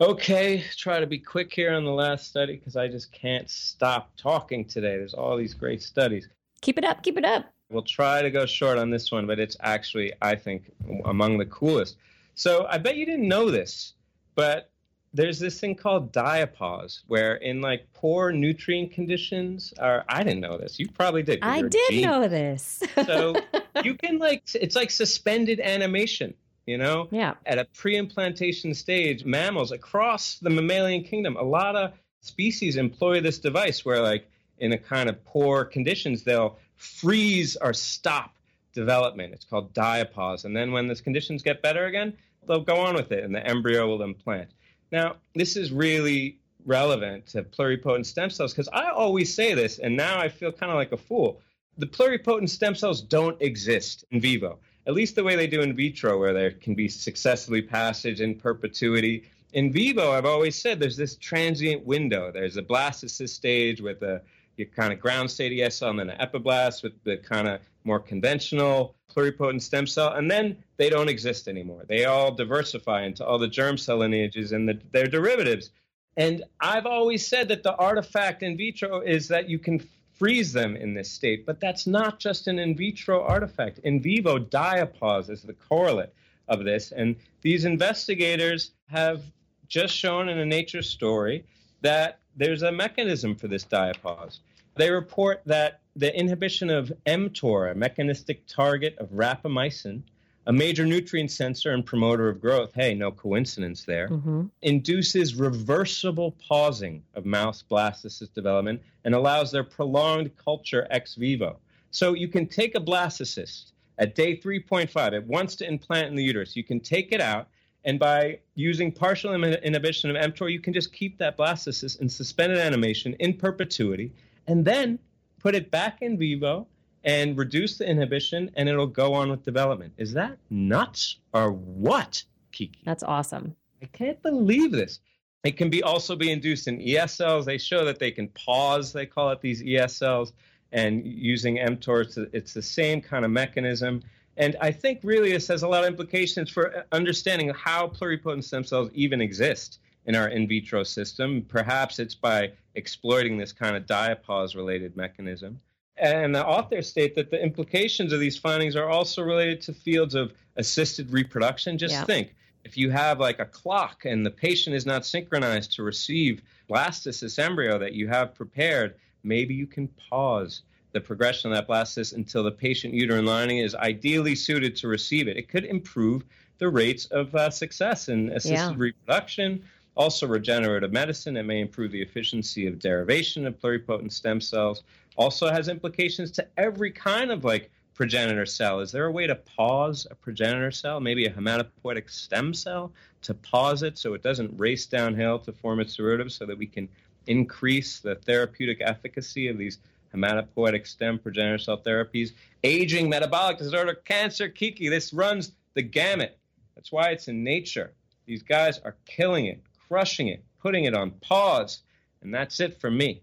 [0.00, 4.10] Okay, try to be quick here on the last study because I just can't stop
[4.16, 4.96] talking today.
[4.96, 6.28] There's all these great studies.
[6.62, 7.44] Keep it up, keep it up.
[7.70, 10.72] We'll try to go short on this one, but it's actually, I think,
[11.04, 11.96] among the coolest.
[12.36, 13.94] So I bet you didn't know this,
[14.34, 14.70] but
[15.14, 20.58] there's this thing called diapause, where in like poor nutrient conditions, or I didn't know
[20.58, 20.78] this.
[20.78, 21.38] You probably did.
[21.42, 22.82] I did know this.
[23.06, 23.34] so
[23.82, 26.34] you can like, it's like suspended animation.
[26.66, 27.34] You know, yeah.
[27.46, 33.38] At a pre-implantation stage, mammals across the mammalian kingdom, a lot of species employ this
[33.38, 38.34] device where, like, in a kind of poor conditions, they'll freeze or stop
[38.72, 39.32] development.
[39.32, 40.44] It's called diapause.
[40.44, 42.14] And then when the conditions get better again,
[42.46, 44.50] they'll go on with it and the embryo will implant.
[44.92, 49.96] Now, this is really relevant to pluripotent stem cells because I always say this, and
[49.96, 51.40] now I feel kind of like a fool.
[51.78, 55.76] The pluripotent stem cells don't exist in vivo, at least the way they do in
[55.76, 59.24] vitro, where there can be successively passage in perpetuity.
[59.52, 62.30] In vivo, I've always said there's this transient window.
[62.32, 64.22] There's a blastocyst stage with a
[64.56, 67.60] your kind of ground state ES cell and then an epiblast with the kind of
[67.84, 71.84] more conventional pluripotent stem cell, and then they don't exist anymore.
[71.88, 75.70] They all diversify into all the germ cell lineages and the, their derivatives.
[76.16, 80.76] And I've always said that the artifact in vitro is that you can freeze them
[80.76, 83.78] in this state, but that's not just an in vitro artifact.
[83.84, 86.12] In vivo, diapause is the correlate
[86.48, 86.92] of this.
[86.92, 89.22] And these investigators have
[89.68, 91.44] just shown in a Nature story
[91.82, 94.38] that there's a mechanism for this diapause.
[94.76, 100.02] They report that the inhibition of mTOR, a mechanistic target of rapamycin,
[100.46, 104.44] a major nutrient sensor and promoter of growth, hey, no coincidence there, mm-hmm.
[104.62, 111.58] induces reversible pausing of mouse blastocyst development and allows their prolonged culture ex vivo.
[111.90, 116.22] So you can take a blastocyst at day 3.5, it wants to implant in the
[116.22, 116.54] uterus.
[116.54, 117.48] You can take it out,
[117.84, 122.58] and by using partial inhibition of mTOR, you can just keep that blastocyst in suspended
[122.58, 124.12] animation in perpetuity
[124.46, 124.98] and then
[125.38, 126.66] put it back in vivo
[127.04, 129.92] and reduce the inhibition, and it'll go on with development.
[129.96, 132.80] Is that nuts or what, Kiki?
[132.84, 133.54] That's awesome.
[133.80, 135.00] I can't believe this.
[135.44, 137.46] It can be also be induced in ES cells.
[137.46, 140.32] They show that they can pause, they call it these ES cells,
[140.72, 144.02] and using mTOR, it's, it's the same kind of mechanism.
[144.36, 148.64] And I think really this has a lot of implications for understanding how pluripotent stem
[148.64, 151.44] cells even exist in our in vitro system.
[151.48, 155.60] Perhaps it's by exploiting this kind of diapause related mechanism.
[155.98, 160.14] And the authors state that the implications of these findings are also related to fields
[160.14, 161.78] of assisted reproduction.
[161.78, 162.04] Just yeah.
[162.04, 162.34] think
[162.64, 167.38] if you have like a clock and the patient is not synchronized to receive blastocyst
[167.38, 172.42] embryo that you have prepared, maybe you can pause the progression of that blastocyst until
[172.42, 175.36] the patient uterine lining is ideally suited to receive it.
[175.36, 176.24] It could improve
[176.58, 178.74] the rates of uh, success in assisted Yeah.
[178.76, 179.62] reproduction,
[179.96, 181.36] also regenerative medicine.
[181.36, 184.82] It may improve the efficiency of derivation of pluripotent stem cells.
[185.16, 188.80] Also has implications to every kind of like progenitor cell.
[188.80, 192.92] Is there a way to pause a progenitor cell, maybe a hematopoietic stem cell,
[193.22, 196.66] to pause it so it doesn't race downhill to form its derivatives so that we
[196.66, 196.88] can
[197.26, 199.78] increase the therapeutic efficacy of these
[200.14, 202.32] hematopoietic stem progenitor cell therapies?
[202.62, 206.36] Aging, metabolic disorder, cancer, Kiki, this runs the gamut.
[206.74, 207.92] That's why it's in nature.
[208.26, 211.82] These guys are killing it, crushing it, putting it on pause.
[212.22, 213.22] And that's it for me.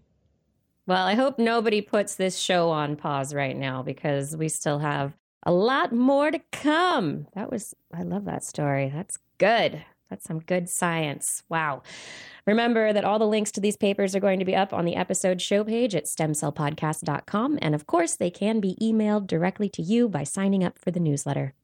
[0.86, 5.14] Well, I hope nobody puts this show on pause right now because we still have
[5.44, 7.26] a lot more to come.
[7.34, 8.90] That was, I love that story.
[8.94, 9.84] That's good.
[10.10, 11.42] That's some good science.
[11.48, 11.82] Wow.
[12.46, 14.96] Remember that all the links to these papers are going to be up on the
[14.96, 17.58] episode show page at stemcellpodcast.com.
[17.62, 21.00] And of course, they can be emailed directly to you by signing up for the
[21.00, 21.54] newsletter.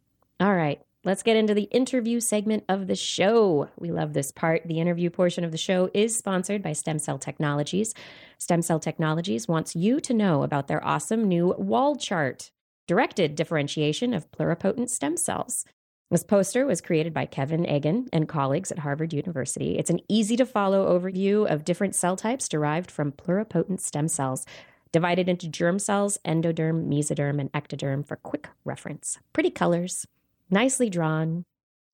[0.40, 3.68] All right, let's get into the interview segment of the show.
[3.78, 4.62] We love this part.
[4.66, 7.94] The interview portion of the show is sponsored by Stem Cell Technologies.
[8.38, 12.50] Stem Cell Technologies wants you to know about their awesome new wall chart,
[12.86, 15.64] directed differentiation of pluripotent stem cells.
[16.10, 19.78] This poster was created by Kevin Egan and colleagues at Harvard University.
[19.78, 24.44] It's an easy to follow overview of different cell types derived from pluripotent stem cells,
[24.90, 29.18] divided into germ cells, endoderm, mesoderm, and ectoderm for quick reference.
[29.32, 30.04] Pretty colors,
[30.50, 31.44] nicely drawn.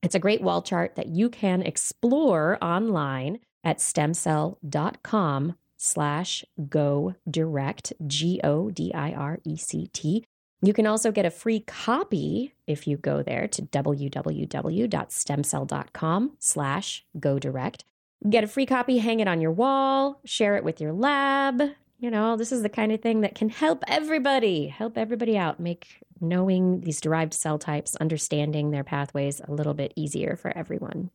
[0.02, 7.92] It's a great wall chart that you can explore online at stemcell.com slash go direct,
[8.06, 10.24] G O D I R E C T.
[10.62, 17.38] You can also get a free copy if you go there to www.stemcell.com slash go
[17.38, 17.84] direct.
[18.28, 21.62] Get a free copy, hang it on your wall, share it with your lab.
[21.98, 25.58] You know, this is the kind of thing that can help everybody, help everybody out,
[25.58, 31.10] make knowing these derived cell types, understanding their pathways a little bit easier for everyone.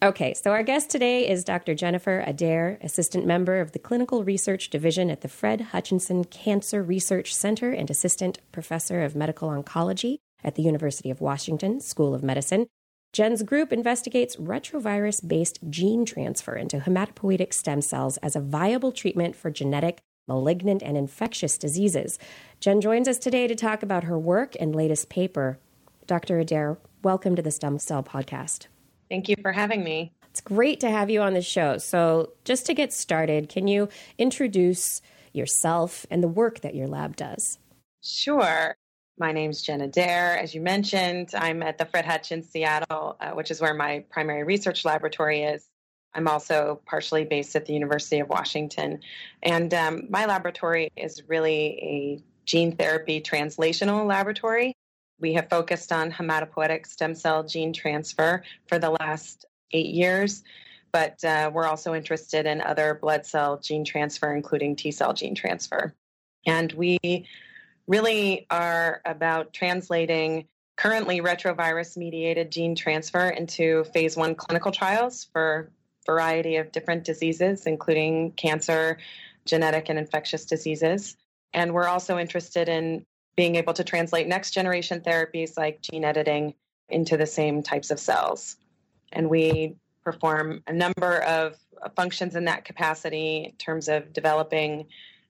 [0.00, 1.74] Okay, so our guest today is Dr.
[1.74, 7.34] Jennifer Adair, assistant member of the Clinical Research Division at the Fred Hutchinson Cancer Research
[7.34, 12.68] Center and assistant professor of medical oncology at the University of Washington School of Medicine.
[13.12, 19.34] Jen's group investigates retrovirus based gene transfer into hematopoietic stem cells as a viable treatment
[19.34, 22.18] for genetic, malignant, and infectious diseases.
[22.60, 25.58] Jen joins us today to talk about her work and latest paper.
[26.06, 26.38] Dr.
[26.38, 28.66] Adair, welcome to the Stem Cell Podcast.
[29.08, 30.12] Thank you for having me.
[30.30, 31.78] It's great to have you on the show.
[31.78, 33.88] So, just to get started, can you
[34.18, 35.00] introduce
[35.32, 37.58] yourself and the work that your lab does?
[38.02, 38.76] Sure.
[39.18, 40.38] My name's Jenna Dare.
[40.38, 44.44] As you mentioned, I'm at the Fred Hutchins Seattle, uh, which is where my primary
[44.44, 45.66] research laboratory is.
[46.14, 49.00] I'm also partially based at the University of Washington.
[49.42, 54.74] And um, my laboratory is really a gene therapy translational laboratory.
[55.18, 60.44] We have focused on hematopoietic stem cell gene transfer for the last eight years,
[60.92, 65.34] but uh, we're also interested in other blood cell gene transfer, including T cell gene
[65.34, 65.92] transfer.
[66.46, 67.26] And we
[67.88, 75.72] really are about translating currently retrovirus mediated gene transfer into phase one clinical trials for
[76.06, 78.98] a variety of different diseases, including cancer,
[79.44, 81.16] genetic and infectious diseases.
[81.52, 86.54] And we're also interested in being able to translate next generation therapies like gene editing
[86.88, 88.56] into the same types of cells.
[89.12, 91.56] And we perform a number of
[91.96, 94.86] functions in that capacity in terms of developing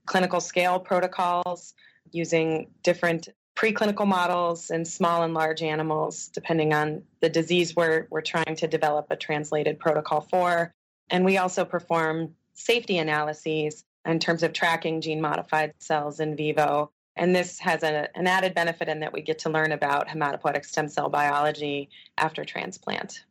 [0.06, 1.74] clinical scale protocols
[2.12, 8.20] using different preclinical models in small and large animals, depending on the disease we're, we're
[8.20, 10.72] trying to develop a translated protocol for.
[11.10, 16.90] And we also perform safety analyses in terms of tracking gene modified cells in vivo
[17.18, 20.64] and this has a, an added benefit in that we get to learn about hematopoietic
[20.64, 23.24] stem cell biology after transplant.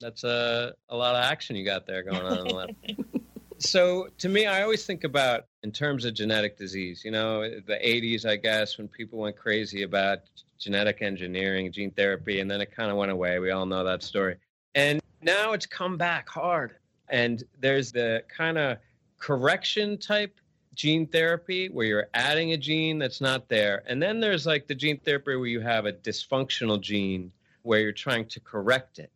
[0.00, 2.76] That's a, a lot of action you got there going on in the lab.
[3.58, 7.78] so to me, I always think about in terms of genetic disease, you know, the
[7.82, 10.20] 80s, I guess, when people went crazy about
[10.58, 13.38] genetic engineering, gene therapy, and then it kind of went away.
[13.38, 14.36] We all know that story.
[14.74, 16.76] And now it's come back hard.
[17.08, 18.78] And there's the kind of
[19.18, 20.40] correction type
[20.74, 23.82] gene therapy where you're adding a gene that's not there.
[23.86, 27.30] And then there's like the gene therapy where you have a dysfunctional gene
[27.62, 29.10] where you're trying to correct it,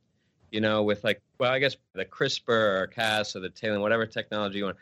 [0.50, 4.06] you know, with like, well, I guess the CRISPR or Cas or the TALEN, whatever
[4.06, 4.76] technology you want.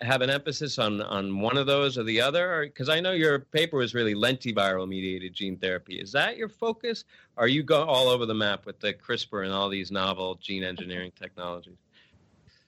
[0.00, 3.38] Have an emphasis on on one of those or the other, because I know your
[3.38, 6.00] paper was really lentiviral mediated gene therapy.
[6.00, 7.04] Is that your focus?
[7.36, 10.34] Or are you go all over the map with the CRISPR and all these novel
[10.34, 11.76] gene engineering technologies?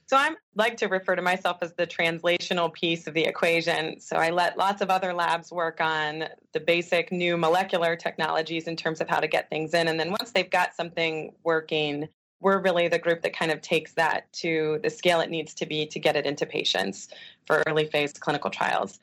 [0.07, 3.99] So I like to refer to myself as the translational piece of the equation.
[3.99, 8.77] So I let lots of other labs work on the basic new molecular technologies in
[8.77, 9.89] terms of how to get things in.
[9.89, 12.07] And then once they've got something working,
[12.41, 15.67] we're really the group that kind of takes that to the scale it needs to
[15.67, 17.09] be to get it into patients
[17.47, 18.99] for early phase clinical trials.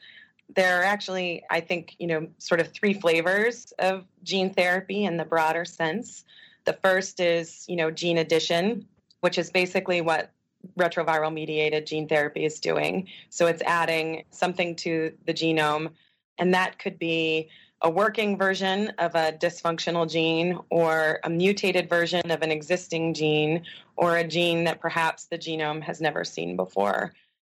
[0.56, 5.18] There are actually, I think, you know, sort of three flavors of gene therapy in
[5.18, 6.26] the broader sense.
[6.66, 8.86] The first is, you know, gene addition,
[9.22, 10.32] which is basically what
[10.78, 13.08] retroviral mediated gene therapy is doing.
[13.30, 15.92] So it's adding something to the genome,
[16.38, 17.50] and that could be
[17.84, 23.64] a working version of a dysfunctional gene or a mutated version of an existing gene
[23.98, 27.14] or a gene that perhaps the genome has never seen before.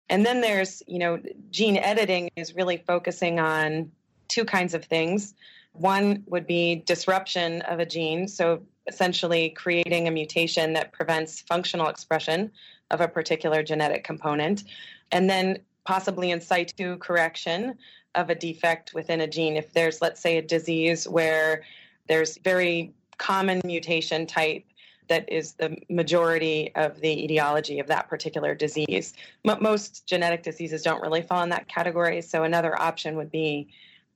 [0.09, 1.19] And then there's, you know,
[1.49, 3.91] gene editing is really focusing on
[4.27, 5.33] two kinds of things.
[5.71, 8.27] One would be disruption of a gene.
[8.27, 12.51] So essentially creating a mutation that prevents functional expression
[12.91, 14.63] of a particular genetic component,
[15.11, 17.77] and then possibly in situ correction
[18.17, 19.55] of a defect within a gene.
[19.55, 21.63] If there's, let's say, a disease where
[22.07, 24.65] there's very common mutation type
[25.07, 29.13] that is the majority of the etiology of that particular disease.
[29.47, 32.21] M- most genetic diseases don't really fall in that category.
[32.21, 33.69] So, another option would be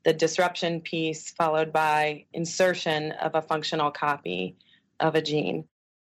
[0.03, 4.57] the disruption piece followed by insertion of a functional copy
[4.99, 5.65] of a gene.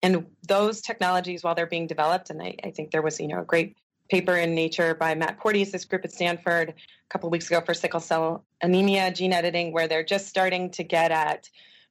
[0.02, 3.42] And those technologies, while they're being developed, and I, I think there was, you know,
[3.42, 3.78] a great
[4.10, 6.74] paper in Nature by Matt Porteous' this group at Stanford a
[7.10, 11.12] couple weeks ago for sickle cell anemia gene editing, where they're just starting to get
[11.12, 11.49] at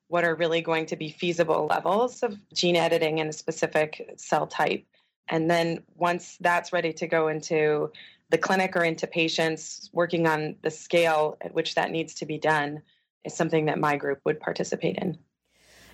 [0.08, 4.46] what are really going to be feasible levels of gene editing in a specific cell
[4.46, 4.84] type.
[5.28, 7.90] And then once that's ready to go into
[8.28, 12.38] the clinic or into patients, working on the scale at which that needs to be
[12.38, 12.82] done
[13.24, 15.16] is something that my group would participate in.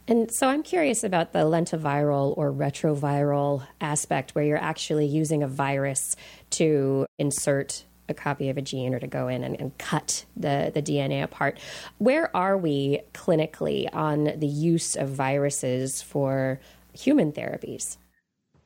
[0.09, 5.49] And so I'm curious about the lentiviral or retroviral aspect where you're actually using a
[5.49, 6.17] virus
[6.51, 10.73] to insert a copy of a gene or to go in and, and, cut the,
[10.73, 11.59] the DNA apart.
[11.99, 16.59] Where are we clinically on the use of viruses for
[16.95, 17.99] human therapies?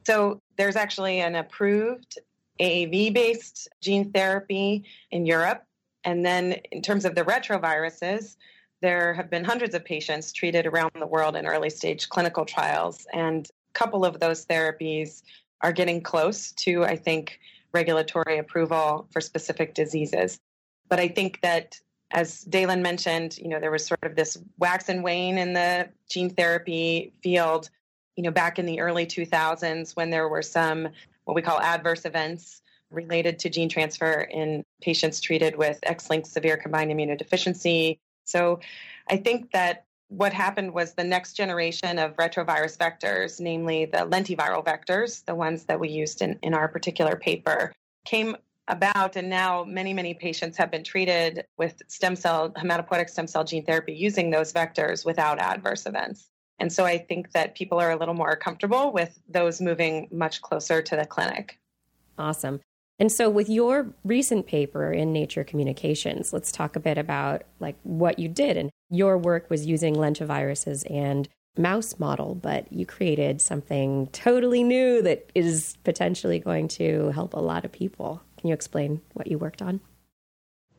[0.07, 2.20] So there's actually an approved
[2.61, 5.64] AAV based gene therapy in Europe.
[6.05, 8.36] And then in terms of the retroviruses,
[8.83, 13.07] there have been hundreds of patients treated around the world in early stage clinical trials.
[13.12, 15.22] And a couple of those therapies
[15.62, 17.39] are getting close to, I think,
[17.72, 20.39] regulatory approval for specific diseases.
[20.89, 21.80] But I think that,
[22.11, 25.89] as Daylin mentioned, you know, there was sort of this wax and wane in the
[26.11, 27.70] gene therapy field,
[28.16, 30.89] you know, back in the early 2000s when there were some
[31.24, 32.61] what we call adverse events
[32.91, 37.99] related to gene transfer in patients treated with X-linked severe combined immunodeficiency.
[38.24, 38.60] So
[39.08, 44.64] I think that what happened was the next generation of retrovirus vectors, namely the lentiviral
[44.64, 47.72] vectors, the ones that we used in, in our particular paper,
[48.04, 48.36] came
[48.68, 49.16] about.
[49.16, 53.64] And now many, many patients have been treated with stem cell, hematopoietic stem cell gene
[53.64, 56.28] therapy using those vectors without adverse events.
[56.58, 60.42] And so I think that people are a little more comfortable with those moving much
[60.42, 61.58] closer to the clinic.
[62.18, 62.60] Awesome.
[62.99, 67.76] And so with your recent paper in Nature Communications, let's talk a bit about like
[67.82, 73.40] what you did and your work was using lentiviruses and mouse model, but you created
[73.40, 78.22] something totally new that is potentially going to help a lot of people.
[78.38, 79.80] Can you explain what you worked on?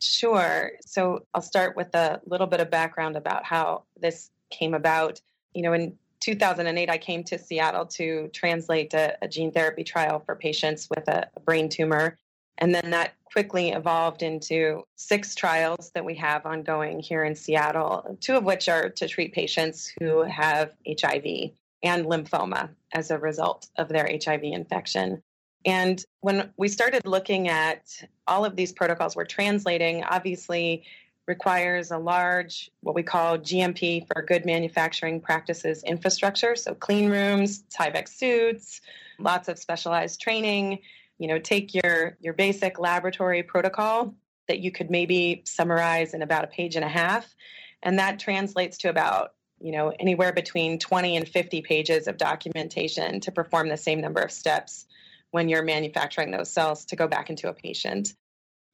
[0.02, 0.72] Sure.
[0.86, 5.22] So I'll start with a little bit of background about how this came about.
[5.54, 10.22] You know, in 2008, I came to Seattle to translate a, a gene therapy trial
[10.26, 12.18] for patients with a, a brain tumor.
[12.60, 18.18] And then that quickly evolved into six trials that we have ongoing here in Seattle,
[18.22, 21.52] two of which are to treat patients who have HIV
[21.84, 25.22] and lymphoma as a result of their HIV infection.
[25.66, 30.86] And when we started looking at all of these protocols we're translating, obviously
[31.28, 36.56] requires a large, what we call GMP for good manufacturing practices infrastructure.
[36.56, 38.82] So, clean rooms, Tyvek suits,
[39.20, 40.80] lots of specialized training.
[41.20, 44.14] You know, take your, your basic laboratory protocol
[44.48, 47.34] that you could maybe summarize in about a page and a half.
[47.82, 53.22] And that translates to about, you know, anywhere between 20 and 50 pages of documentation
[53.22, 54.86] to perform the same number of steps
[55.32, 58.14] when you're manufacturing those cells to go back into a patient.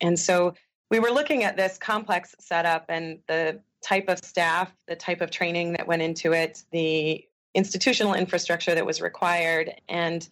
[0.02, 0.56] And so
[0.90, 5.32] we were looking at this complex setup and the type of staff, the type of
[5.32, 9.72] training that went into it, the institutional infrastructure that was required.
[9.88, 10.28] And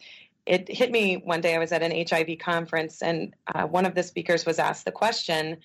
[0.45, 1.55] it hit me one day.
[1.55, 4.91] I was at an HIV conference, and uh, one of the speakers was asked the
[4.91, 5.57] question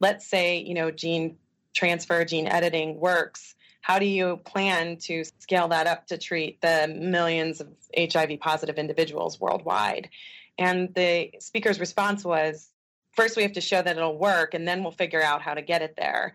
[0.00, 1.36] let's say, you know, gene
[1.74, 3.54] transfer, gene editing works.
[3.80, 8.78] How do you plan to scale that up to treat the millions of HIV positive
[8.78, 10.10] individuals worldwide?
[10.58, 12.68] And the speaker's response was
[13.16, 15.62] first we have to show that it'll work and then we'll figure out how to
[15.62, 16.34] get it there.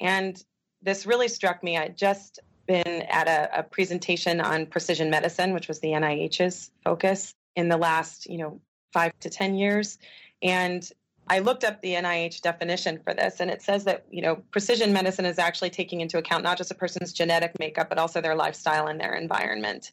[0.00, 0.42] And
[0.82, 1.76] this really struck me.
[1.76, 7.34] I'd just been at a, a, presentation on precision medicine which was the nih's focus
[7.56, 8.60] in the last you know
[8.92, 9.98] five to ten years.
[10.42, 10.88] And
[11.26, 14.92] i looked up the nih definition for this and it says that you know precision
[14.92, 18.34] medicine is actually taking into account not just a person's genetic makeup but also their
[18.34, 19.92] lifestyle and their environment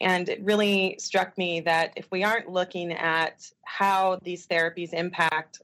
[0.00, 5.62] and it really struck me that if we aren't looking at how these therapies impact,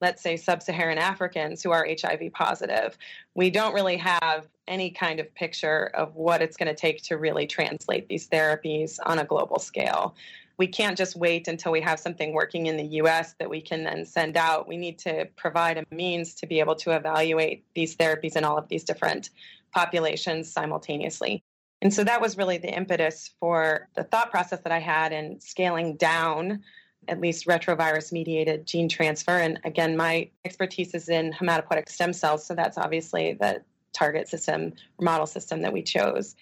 [0.00, 2.96] let's say, sub Saharan Africans who are HIV positive,
[3.34, 7.16] we don't really have any kind of picture of what it's going to take to
[7.16, 10.14] really translate these therapies on a global scale.
[10.58, 13.82] We can't just wait until we have something working in the US that we can
[13.82, 14.68] then send out.
[14.68, 18.58] We need to provide a means to be able to evaluate these therapies in all
[18.58, 19.30] of these different
[19.72, 21.42] populations simultaneously.
[21.82, 25.40] And so that was really the impetus for the thought process that I had in
[25.40, 26.62] scaling down
[27.08, 29.32] at least retrovirus mediated gene transfer.
[29.32, 32.46] And again, my expertise is in hematopoietic stem cells.
[32.46, 33.62] So that's obviously the
[33.92, 36.36] target system model system that we chose.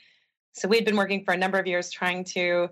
[0.52, 2.68] So we'd been working for a number of years trying to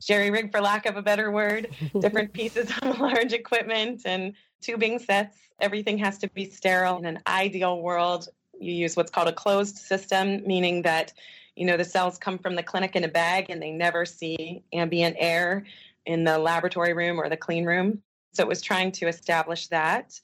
[0.00, 1.68] jerry rig, for lack of a better word,
[2.00, 5.38] different pieces of large equipment and tubing sets.
[5.58, 6.98] Everything has to be sterile.
[6.98, 11.14] In an ideal world, you use what's called a closed system, meaning that
[11.56, 14.64] you know the cells come from the clinic in a bag and they never see
[14.72, 15.64] ambient air
[16.06, 18.02] in the laboratory room or the clean room.
[18.32, 20.18] So it was trying to establish that.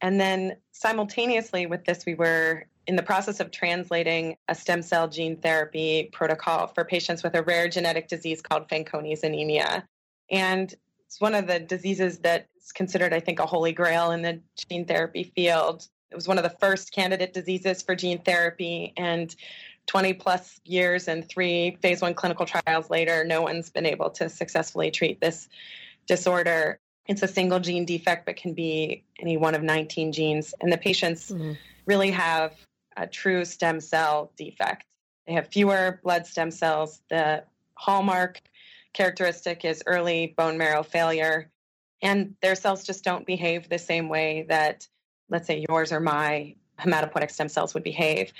[0.00, 5.08] And then simultaneously with this, we were in the process of translating a stem cell
[5.08, 9.86] gene therapy protocol for patients with a rare genetic disease called Fanconi's anemia.
[10.30, 10.74] And
[11.06, 14.84] it's one of the diseases that's considered, I think, a holy grail in the gene
[14.84, 15.86] therapy field.
[16.10, 18.92] It was one of the first candidate diseases for gene therapy.
[18.96, 19.34] And
[19.86, 24.28] 20 plus years and three phase one clinical trials later, no one's been able to
[24.28, 25.48] successfully treat this
[26.06, 26.78] disorder.
[27.06, 30.54] It's a single gene defect, but can be any one of 19 genes.
[30.60, 31.52] And the patients mm-hmm.
[31.86, 32.54] really have
[32.96, 34.84] a true stem cell defect.
[35.26, 37.00] They have fewer blood stem cells.
[37.10, 38.40] The hallmark
[38.92, 41.50] characteristic is early bone marrow failure.
[42.00, 44.86] And their cells just don't behave the same way that,
[45.28, 48.32] let's say, yours or my hematopoietic stem cells would behave.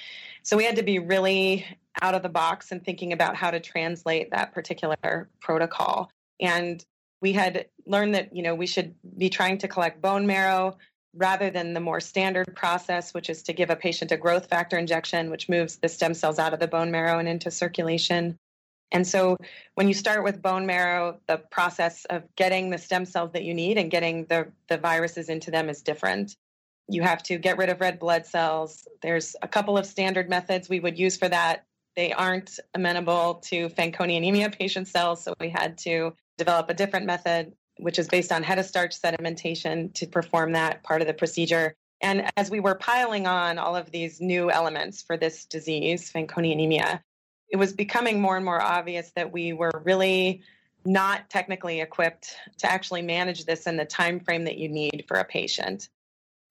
[0.43, 1.66] So we had to be really
[2.03, 6.11] out of the box and thinking about how to translate that particular protocol.
[6.41, 6.85] And
[7.20, 10.76] we had learned that, you know, we should be trying to collect bone marrow
[11.16, 14.76] rather than the more standard process, which is to give a patient a growth factor
[14.76, 18.37] injection, which moves the stem cells out of the bone marrow and into circulation.
[18.93, 19.37] And so
[19.74, 23.55] when you start with bone marrow, the process of getting the stem cells that you
[23.55, 26.37] need and getting the, the viruses into them is different.
[26.89, 28.87] You have to get rid of red blood cells.
[29.03, 31.64] There's a couple of standard methods we would use for that.
[31.97, 37.07] They aren't amenable to Fanconi anemia patient cells, so we had to develop a different
[37.07, 41.74] method, which is based on hetastarch sedimentation to perform that part of the procedure.
[42.01, 46.53] And as we were piling on all of these new elements for this disease, Fanconi
[46.53, 47.03] anemia,
[47.49, 50.43] it was becoming more and more obvious that we were really
[50.85, 55.16] not technically equipped to actually manage this in the time frame that you need for
[55.16, 55.89] a patient.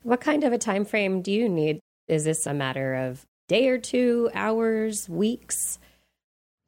[0.04, 1.80] What kind of a time frame do you need?
[2.10, 5.80] Is this a matter of day or two, hours, weeks?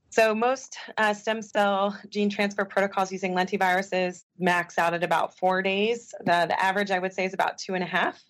[0.09, 5.61] So most uh, stem cell gene transfer protocols using lentiviruses max out at about four
[5.61, 6.13] days.
[6.19, 8.23] The, the average, I would say, is about two and a half.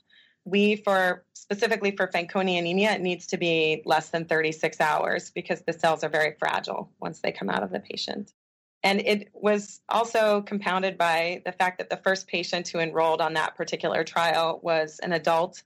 [0.43, 5.61] We, for specifically for Fanconi anemia, it needs to be less than 36 hours because
[5.61, 8.31] the cells are very fragile once they come out of the patient.
[8.85, 13.33] And it was also compounded by the fact that the first patient who enrolled on
[13.33, 15.63] that particular trial was an adult,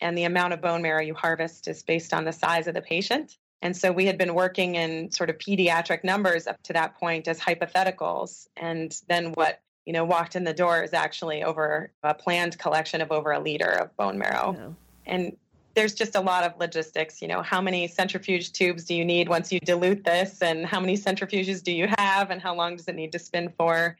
[0.00, 2.82] and the amount of bone marrow you harvest is based on the size of the
[2.82, 3.38] patient.
[3.62, 7.28] And so we had been working in sort of pediatric numbers up to that point
[7.28, 8.48] as hypotheticals.
[8.56, 13.00] And then what you know walked in the door is actually over a planned collection
[13.00, 14.56] of over a liter of bone marrow.
[14.58, 14.74] Oh.
[15.06, 15.36] And
[15.78, 17.22] there's just a lot of logistics.
[17.22, 20.80] You know, how many centrifuge tubes do you need once you dilute this, and how
[20.80, 23.96] many centrifuges do you have, and how long does it need to spin for?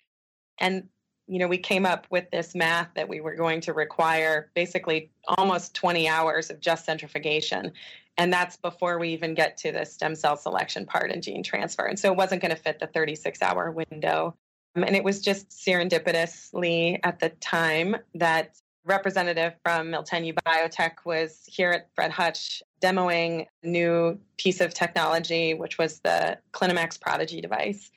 [0.59, 0.89] And
[1.29, 5.11] you know, we came up with this math that we were going to require basically
[5.37, 7.71] almost 20 hours of just centrifugation.
[8.17, 11.85] And that's before we even get to the stem cell selection part and gene transfer.
[11.85, 14.35] And so it wasn't going to fit the 36 hour window.
[14.75, 18.57] And it was just serendipitously at the time that
[18.89, 25.55] representative from Miltenyi Biotech was here at Fred Hutch demoing a new piece of technology,
[25.55, 27.91] which was the Clinimax Prodigy device.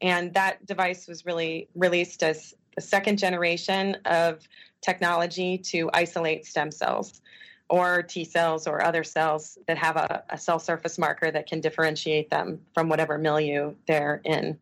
[0.00, 4.46] And that device was really released as the second generation of
[4.82, 7.22] technology to isolate stem cells
[7.70, 11.60] or T cells or other cells that have a, a, cell surface marker that can
[11.60, 14.58] differentiate them from whatever milieu they're in.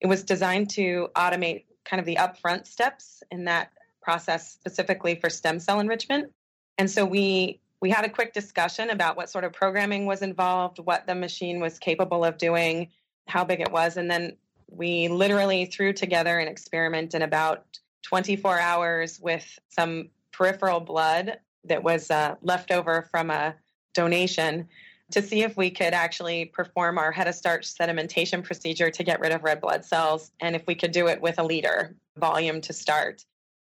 [0.00, 3.70] It was designed to automate kind of the upfront steps in that
[4.02, 6.32] process specifically for stem cell enrichment.
[6.78, 10.78] And so we we had a quick discussion about what sort of programming was involved,
[10.78, 12.88] what the machine was capable of doing,
[13.26, 14.36] how big it was, and then
[14.68, 17.64] we literally threw together an experiment in about
[18.02, 23.54] 24 hours with some peripheral blood that was uh, left over from a
[23.94, 24.68] donation
[25.10, 29.20] to see if we could actually perform our head of starch sedimentation procedure to get
[29.20, 32.60] rid of red blood cells and if we could do it with a liter volume
[32.60, 33.24] to start.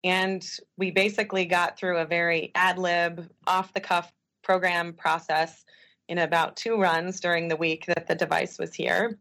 [0.06, 0.48] And
[0.78, 5.66] we basically got through a very ad lib, off the cuff program process
[6.08, 9.18] in about two runs during the week that the device was here.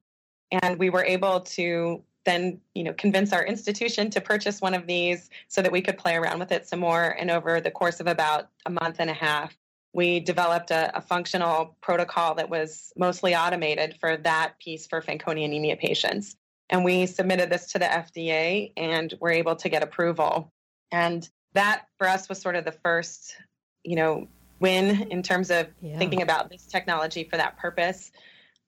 [0.53, 4.87] And we were able to then you know convince our institution to purchase one of
[4.87, 8.01] these so that we could play around with it some more and over the course
[8.01, 9.55] of about a month and a half
[9.95, 15.45] we developed a, a, functional protocol that was mostly automated for that piece for Fanconi
[15.45, 16.37] anemia patients.
[16.69, 20.53] And we submitted this to the FDA and were able to get approval.
[20.95, 23.35] And that for us was sort of the first,
[23.83, 24.29] you know,
[24.61, 25.99] win in terms of yeah.
[25.99, 28.13] thinking about this technology for that purpose.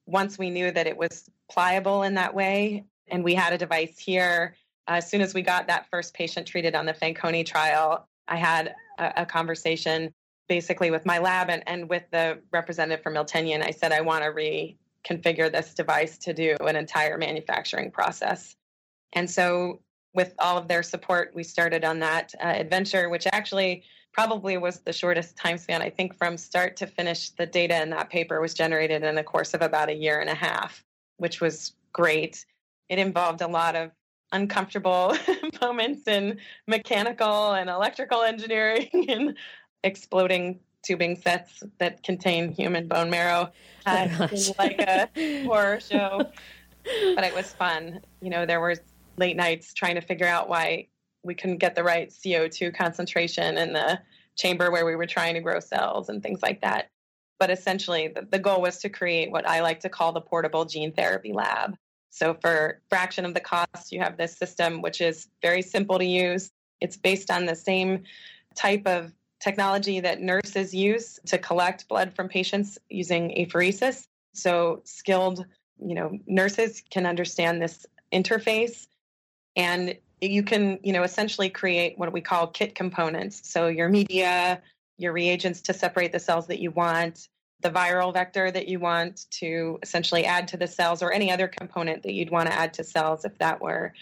[0.07, 3.97] Once we knew that it was pliable in that way, and we had a device
[3.97, 4.57] here,
[4.89, 8.75] as soon as we got that first patient treated on the Fanconi trial, I had
[8.99, 10.13] a, a conversation
[10.49, 13.65] basically with my lab and, and with the representative from Miltenyi.
[13.65, 18.57] I said, I want to reconfigure this device to do an entire manufacturing process.
[19.13, 19.81] And so,
[20.17, 24.81] with all of their support, we started on that uh, adventure, which actually probably was
[24.81, 25.83] the shortest time span.
[25.83, 29.23] I think from start to finish, the data in that paper was generated in a
[29.23, 30.83] course of about a year and a half,
[31.19, 32.47] which was great.
[32.89, 33.91] It involved a lot of
[34.33, 35.15] uncomfortable
[35.61, 39.37] moments in mechanical and electrical engineering and
[39.85, 43.51] exploding tubing sets that contain human bone marrow
[43.87, 45.09] uh, oh like a
[45.45, 46.25] horror show
[47.15, 48.77] but it was fun you know there were
[49.19, 50.89] late nights trying to figure out why
[51.23, 53.99] we couldn't get the right co2 concentration in the
[54.37, 56.91] chamber where we were trying to grow cells and things like that.
[57.39, 60.65] But essentially the, the goal was to create what i like to call the portable
[60.65, 61.77] gene therapy lab.
[62.11, 66.05] So for fraction of the cost you have this system which is very simple to
[66.05, 66.51] use.
[66.81, 68.05] It's based on the same
[68.55, 74.07] type of technology that nurses use to collect blood from patients using apheresis.
[74.35, 75.45] So skilled,
[75.79, 78.87] you know, nurses can understand this interface
[79.57, 83.41] and you can, you know, essentially create what we call kit components.
[83.45, 84.63] So your media,
[84.99, 87.29] your reagents to separate the cells that you want,
[87.61, 91.49] the viral vector that you want to essentially add to the cells or any other
[91.49, 93.93] component that you'd want to add to cells if that were,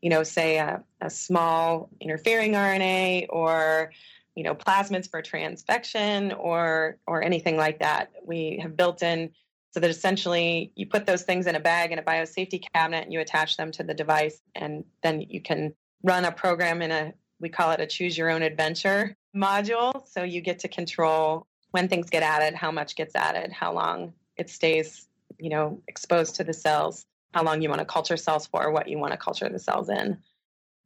[0.00, 3.92] you know, say a, a small interfering RNA or
[4.34, 9.30] you know plasmids for transfection or or anything like that we have built in
[9.72, 13.12] so that essentially you put those things in a bag in a biosafety cabinet and
[13.12, 17.14] you attach them to the device and then you can run a program in a
[17.40, 20.06] we call it a choose your own adventure module.
[20.06, 24.12] So you get to control when things get added how much gets added how long
[24.36, 25.08] it stays
[25.38, 28.88] you know exposed to the cells how long you want to culture cells for what
[28.88, 30.18] you want to culture the cells in.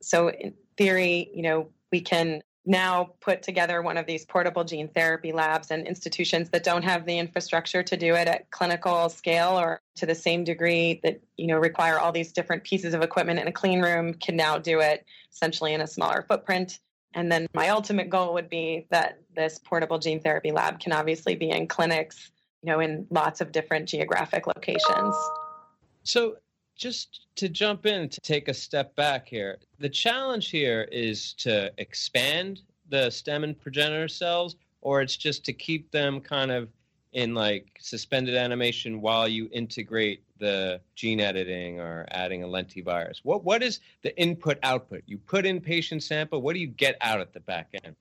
[0.01, 4.89] So in theory you know we can now put together one of these portable gene
[4.89, 9.59] therapy labs and institutions that don't have the infrastructure to do it at clinical scale
[9.59, 13.39] or to the same degree that you know require all these different pieces of equipment
[13.39, 16.81] in a clean room can now do it essentially in a smaller footprint.
[17.15, 21.37] And then my ultimate goal would be that this portable gene therapy lab can obviously
[21.37, 22.31] be in clinics
[22.63, 25.15] you know in lots of different geographic locations.
[26.03, 26.37] So
[26.77, 31.73] just to jump in to take a step back here, the challenge here is to
[31.79, 36.69] expand the stem and progenitor cells, or it's just to keep them kind of
[37.13, 43.21] in like suspended animation while you integrate the gene editing or adding a lentivirus.
[43.23, 45.03] What what is the input output?
[45.07, 47.97] You put in patient sample, what do you get out at the back end?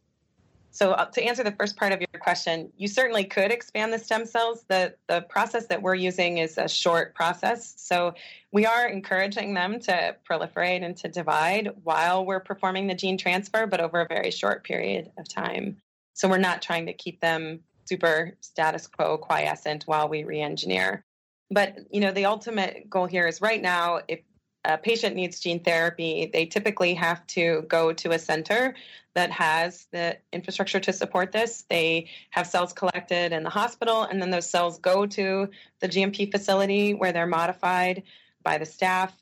[0.76, 3.98] So uh, to answer the first part of your question, you certainly could expand the
[3.98, 4.66] stem cells.
[4.68, 7.74] The the process that we're using is a short process.
[7.78, 8.14] So
[8.52, 13.66] we are encouraging them to proliferate and to divide while we're performing the gene transfer,
[13.66, 15.78] but over a very short period of time.
[16.14, 21.06] So we're not trying to keep them super status quo quiescent while we re-engineer.
[21.52, 24.20] But you know, the ultimate goal here is right now, if
[24.66, 28.76] a patient needs gene therapy, they typically have to go to a center
[29.14, 31.64] that has the infrastructure to support this.
[31.70, 35.50] They have cells collected in the hospital, and then those cells go to
[35.80, 38.04] the GMP facility where they're modified
[38.44, 39.14] by the staff.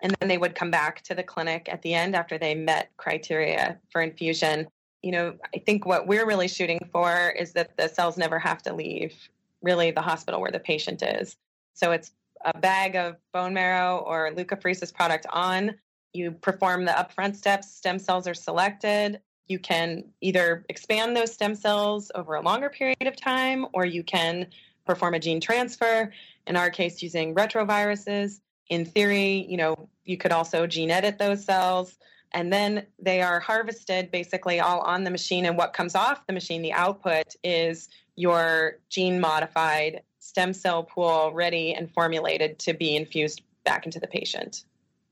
[0.00, 2.90] And then they would come back to the clinic at the end after they met
[2.96, 4.66] criteria for infusion.
[5.02, 8.62] You know, I think what we're really shooting for is that the cells never have
[8.62, 9.14] to leave
[9.60, 11.36] really the hospital where the patient is.
[11.74, 12.10] So it's
[12.44, 15.74] a bag of bone marrow or leukapheresis product on.
[16.12, 19.20] You perform the upfront steps, stem cells are selected.
[19.46, 24.02] You can either expand those stem cells over a longer period of time, or you
[24.02, 24.46] can
[24.86, 26.12] perform a gene transfer,
[26.46, 28.40] in our case, using retroviruses.
[28.68, 31.96] In theory, you know, you could also gene edit those cells
[32.32, 36.32] and then they are harvested basically all on the machine and what comes off the
[36.32, 42.94] machine the output is your gene modified stem cell pool ready and formulated to be
[42.94, 44.64] infused back into the patient.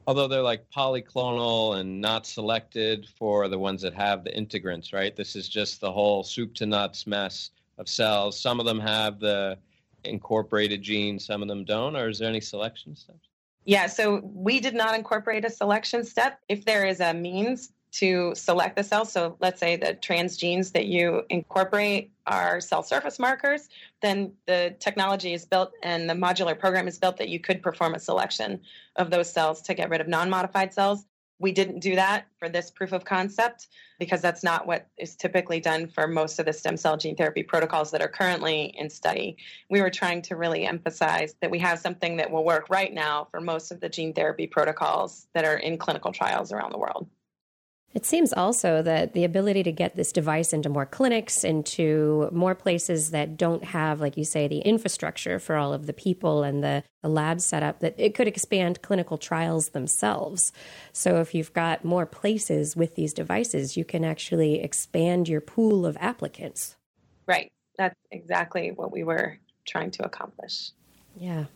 [0.07, 5.15] Although they're like polyclonal and not selected for the ones that have the integrants, right?
[5.15, 8.41] This is just the whole soup to nuts mess of cells.
[8.41, 9.59] Some of them have the
[10.05, 13.29] incorporated gene, some of them don't, or is there any selection steps?
[13.65, 16.41] Yeah, so we did not incorporate a selection step.
[16.49, 19.13] If there is a means to select the cells.
[19.13, 23.69] So let's say the transgenes that you incorporate are cell surface markers,
[24.01, 27.95] then the technology is built and the modular program is built that you could perform
[27.95, 28.61] a selection
[28.97, 31.05] of those cells to get rid of non modified cells.
[31.41, 33.69] We didn't do that for this proof of concept
[33.99, 37.43] because that's not what is typically done for most of the stem cell gene therapy
[37.43, 39.39] protocols that are currently in study.
[39.71, 43.27] We were trying to really emphasize that we have something that will work right now
[43.31, 47.09] for most of the gene therapy protocols that are in clinical trials around the world.
[47.93, 52.55] It seems also that the ability to get this device into more clinics, into more
[52.55, 56.63] places that don't have, like you say, the infrastructure for all of the people and
[56.63, 60.53] the, the lab setup, that it could expand clinical trials themselves.
[60.93, 65.85] So if you've got more places with these devices, you can actually expand your pool
[65.85, 66.77] of applicants.
[67.27, 67.51] Right.
[67.77, 70.71] That's exactly what we were trying to accomplish.
[71.17, 71.47] Yeah.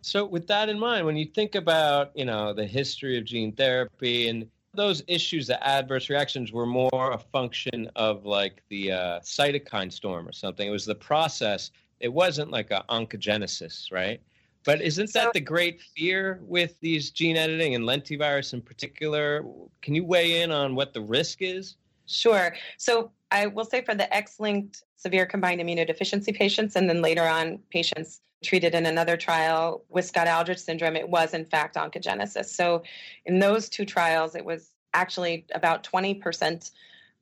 [0.00, 3.52] So with that in mind, when you think about, you know, the history of gene
[3.52, 9.20] therapy and those issues, the adverse reactions, were more a function of like the uh,
[9.20, 10.66] cytokine storm or something.
[10.66, 11.70] It was the process.
[12.00, 14.20] It wasn't like a oncogenesis, right?
[14.64, 19.44] But isn't that the great fear with these gene editing and lentivirus in particular?
[19.82, 21.76] Can you weigh in on what the risk is?
[22.06, 22.54] Sure.
[22.76, 27.58] So I will say for the X-linked severe combined immunodeficiency patients, and then later on
[27.70, 32.46] patients treated in another trial with Scott Aldrich syndrome, it was in fact oncogenesis.
[32.46, 32.82] So
[33.24, 36.70] in those two trials, it was actually about 20%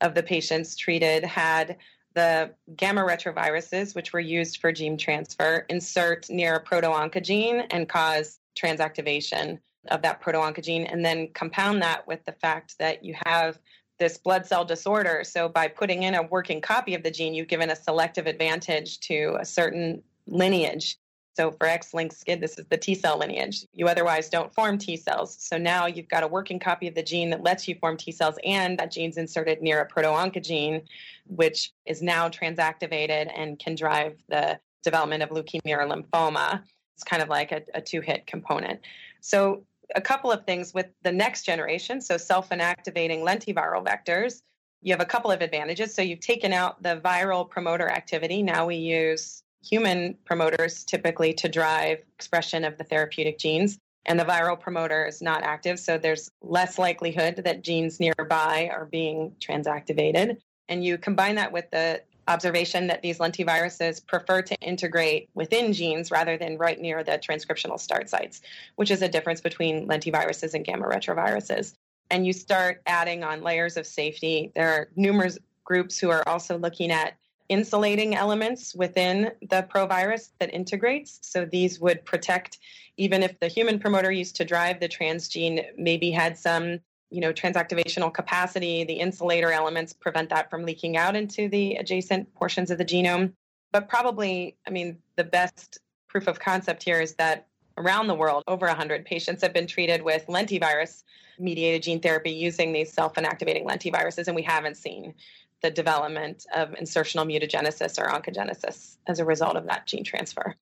[0.00, 1.76] of the patients treated had
[2.14, 8.40] the gamma retroviruses, which were used for gene transfer, insert near a proto-oncogene and cause
[8.58, 13.58] transactivation of that proto-oncogene, and then compound that with the fact that you have
[14.00, 15.22] this blood cell disorder.
[15.22, 18.98] So by putting in a working copy of the gene, you've given a selective advantage
[19.00, 20.96] to a certain lineage.
[21.34, 23.64] So for X-linked SCID, this is the T cell lineage.
[23.72, 25.36] You otherwise don't form T cells.
[25.38, 28.10] So now you've got a working copy of the gene that lets you form T
[28.10, 30.82] cells, and that gene's inserted near a proto-oncogene,
[31.28, 36.62] which is now transactivated and can drive the development of leukemia or lymphoma.
[36.96, 38.80] It's kind of like a, a two-hit component.
[39.20, 39.64] So
[39.94, 44.42] a couple of things with the next generation, so self-inactivating lentiviral vectors.
[44.82, 45.94] You have a couple of advantages.
[45.94, 48.42] So you've taken out the viral promoter activity.
[48.42, 54.24] Now we use human promoters typically to drive expression of the therapeutic genes and the
[54.24, 60.38] viral promoter is not active so there's less likelihood that genes nearby are being transactivated
[60.68, 66.10] and you combine that with the observation that these lentiviruses prefer to integrate within genes
[66.10, 68.40] rather than right near the transcriptional start sites
[68.76, 71.74] which is a difference between lentiviruses and gamma retroviruses
[72.10, 76.58] and you start adding on layers of safety there are numerous groups who are also
[76.58, 77.14] looking at
[77.50, 81.18] insulating elements within the provirus that integrates.
[81.22, 82.58] So these would protect,
[82.96, 86.78] even if the human promoter used to drive the transgene maybe had some,
[87.10, 92.32] you know, transactivational capacity, the insulator elements prevent that from leaking out into the adjacent
[92.34, 93.32] portions of the genome.
[93.72, 97.46] But probably, I mean, the best proof of concept here is that
[97.76, 101.02] around the world, over 100 patients have been treated with lentivirus
[101.38, 105.14] mediated gene therapy using these self inactivating lentiviruses, and we haven't seen
[105.62, 110.54] the development of insertional mutagenesis or oncogenesis as a result of that gene transfer.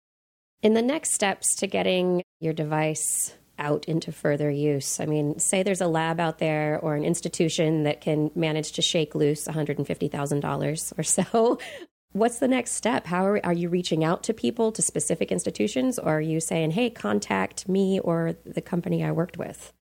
[0.61, 5.63] In the next steps to getting your device out into further use, I mean, say
[5.63, 10.99] there's a lab out there or an institution that can manage to shake loose $150,000
[10.99, 11.59] or so.
[12.13, 13.05] What's the next step?
[13.05, 16.71] How are, are you reaching out to people, to specific institutions, or are you saying,
[16.71, 19.73] hey, contact me or the company I worked with?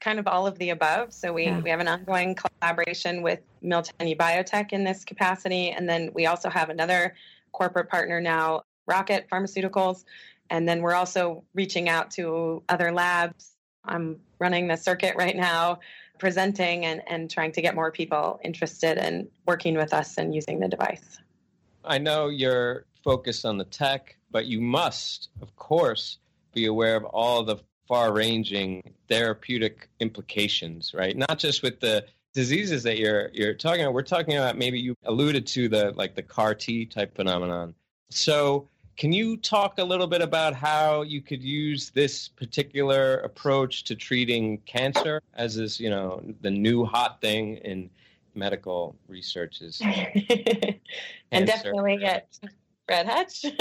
[0.00, 1.12] kind of all of the above.
[1.12, 1.58] So we, yeah.
[1.60, 5.70] we have an ongoing collaboration with Miltenyi Biotech in this capacity.
[5.70, 7.14] And then we also have another
[7.52, 10.04] corporate partner now, Rocket Pharmaceuticals.
[10.50, 13.52] And then we're also reaching out to other labs.
[13.84, 15.80] I'm running the circuit right now,
[16.18, 20.60] presenting and, and trying to get more people interested in working with us and using
[20.60, 21.18] the device.
[21.84, 26.18] I know you're focused on the tech, but you must, of course,
[26.52, 31.16] be aware of all the far ranging therapeutic implications, right?
[31.16, 32.04] Not just with the
[32.36, 33.94] diseases that you're you're talking about.
[33.94, 37.74] We're talking about maybe you alluded to the like the CAR T type phenomenon.
[38.10, 43.84] So can you talk a little bit about how you could use this particular approach
[43.84, 47.90] to treating cancer as is, you know, the new hot thing in
[48.34, 49.80] medical research is
[51.30, 52.38] and definitely at
[52.86, 53.44] Fred Hutch.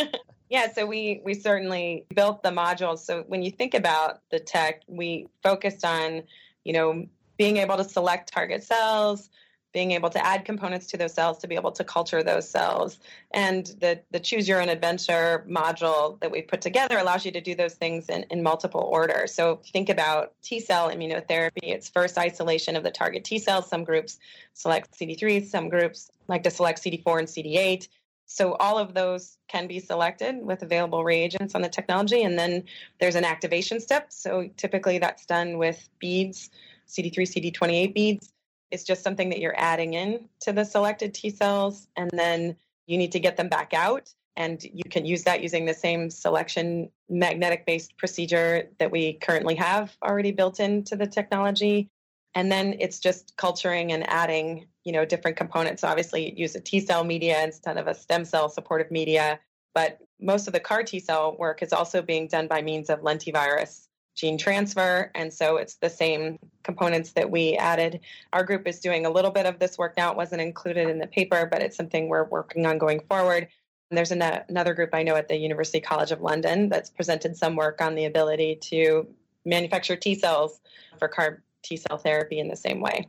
[0.48, 3.00] Yeah, so we we certainly built the modules.
[3.00, 6.22] So when you think about the tech, we focused on,
[6.64, 7.08] you know,
[7.38, 9.32] being able to select target cells,
[9.76, 12.98] being able to add components to those cells to be able to culture those cells.
[13.32, 17.42] And the, the Choose Your Own Adventure module that we put together allows you to
[17.42, 19.28] do those things in, in multiple order.
[19.28, 21.64] So think about T cell immunotherapy.
[21.64, 23.68] It's first isolation of the target T cells.
[23.68, 24.18] Some groups
[24.54, 27.90] select CD3, some groups like to select CD4 and CD8.
[28.28, 32.24] So all of those can be selected with available reagents on the technology.
[32.24, 32.64] And then
[33.02, 34.14] there's an activation step.
[34.14, 36.50] So typically that's done with beads,
[36.88, 38.32] CD3, CD28 beads
[38.72, 42.56] it's just something that you're adding in to the selected T cells, and then
[42.88, 44.14] you need to get them back out.
[44.38, 49.56] And you can use that using the same selection magnetic based procedure that we currently
[49.56, 51.90] have already built into the technology.
[52.34, 55.86] And then it's just culturing and adding, you know, different components.
[55.86, 59.40] Obviously, use a T cell media instead of a stem cell supportive media.
[59.74, 63.02] But most of the CAR T cell work is also being done by means of
[63.02, 63.85] lentivirus
[64.16, 65.12] gene transfer.
[65.14, 68.00] And so it's the same components that we added.
[68.34, 70.12] Our group is doing a little bit of this work now.
[70.12, 73.48] It wasn't included in the paper, but it's something we're working on going forward.
[73.92, 77.38] And there's an, another group I know at the University College of London that's presented
[77.38, 79.08] some work on the ability to
[79.46, 80.60] manufacture T cells
[80.98, 83.08] for CAR T cell therapy in the same way.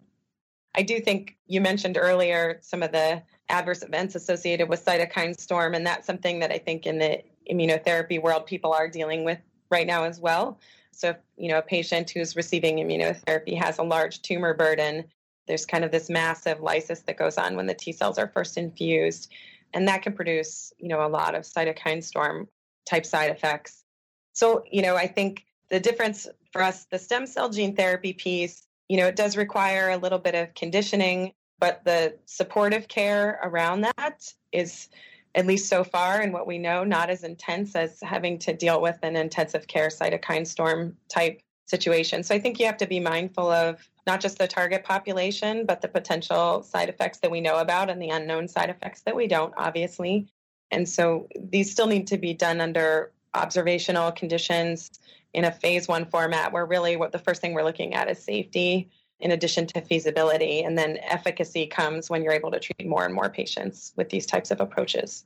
[0.74, 5.74] I do think you mentioned earlier some of the adverse events associated with cytokine storm,
[5.74, 9.38] and that's something that I think in the immunotherapy world people are dealing with
[9.70, 10.58] right now as well.
[10.96, 15.04] So, if, you know, a patient who's receiving immunotherapy has a large tumor burden,
[15.46, 18.56] there's kind of this massive lysis that goes on when the T cells are first
[18.56, 19.30] infused.
[19.74, 22.48] And that can produce, you know, a lot of cytokine storm
[22.86, 23.84] type side effects.
[24.32, 28.66] So, you know, I think the difference for us, the stem cell gene therapy piece,
[28.88, 33.82] you know, it does require a little bit of conditioning, but the supportive care around
[33.82, 34.88] that is
[35.36, 38.80] at least so far and what we know, not as intense as having to deal
[38.80, 42.22] with an intensive care cytokine storm type situation.
[42.22, 45.82] So I think you have to be mindful of not just the target population, but
[45.82, 49.26] the potential side effects that we know about and the unknown side effects that we
[49.26, 50.26] don't, obviously.
[50.70, 54.90] And so these still need to be done under observational conditions
[55.34, 58.22] in a phase one format where really what the first thing we're looking at is
[58.22, 58.88] safety
[59.20, 60.62] in addition to feasibility.
[60.62, 64.26] And then efficacy comes when you're able to treat more and more patients with these
[64.26, 65.24] types of approaches.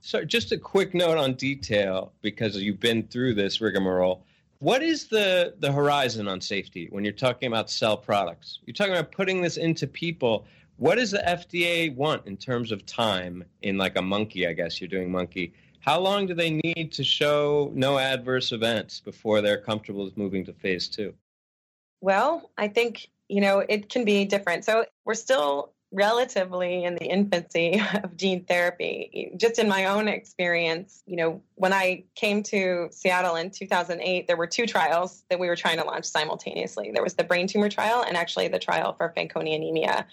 [0.00, 4.24] So, just a quick note on detail because you've been through this rigmarole.
[4.58, 8.58] What is the, the horizon on safety when you're talking about cell products?
[8.66, 10.46] You're talking about putting this into people.
[10.76, 14.46] What does the FDA want in terms of time in like a monkey?
[14.46, 15.52] I guess you're doing monkey.
[15.78, 20.44] How long do they need to show no adverse events before they're comfortable with moving
[20.44, 21.12] to phase two?
[22.02, 24.64] Well, I think, you know, it can be different.
[24.64, 29.32] So we're still relatively in the infancy of gene therapy.
[29.36, 34.36] Just in my own experience, you know, when I came to Seattle in 2008, there
[34.36, 36.90] were two trials that we were trying to launch simultaneously.
[36.92, 40.04] There was the brain tumor trial and actually the trial for Fanconi anemia.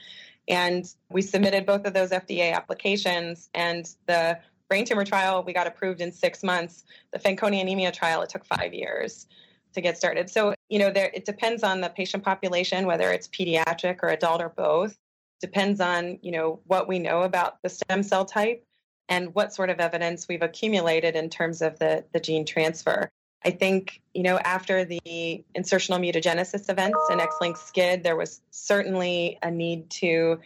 [0.48, 4.38] And we submitted both of those FDA applications and the
[4.68, 6.84] brain tumor trial we got approved in 6 months.
[7.14, 9.26] The Fanconi anemia trial it took 5 years
[9.74, 10.30] to get started.
[10.30, 14.42] So, you know, there it depends on the patient population, whether it's pediatric or adult
[14.42, 14.98] or both.
[15.42, 18.66] Depends on, you know, what we know about the stem cell type
[19.08, 23.10] and what sort of evidence we've accumulated in terms of the, the gene transfer.
[23.44, 29.40] I think, you know, after the insertional mutagenesis events in X-linked SCID, there was certainly
[29.42, 30.40] a need to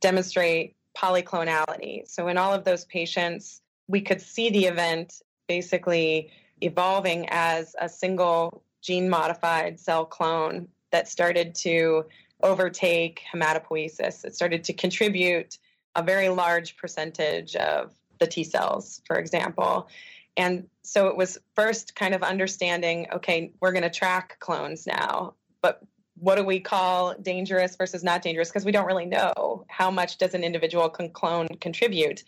[0.00, 2.08] demonstrate polyclonality.
[2.08, 7.88] So in all of those patients, we could see the event basically evolving as a
[7.88, 12.04] single gene modified cell clone that started to
[12.42, 14.24] overtake hematopoiesis.
[14.24, 15.58] It started to contribute
[15.94, 19.88] a very large percentage of the T cells, for example.
[20.36, 25.34] And so it was first kind of understanding okay, we're going to track clones now,
[25.60, 25.82] but
[26.20, 28.48] what do we call dangerous versus not dangerous?
[28.48, 32.24] Because we don't really know how much does an individual clone contribute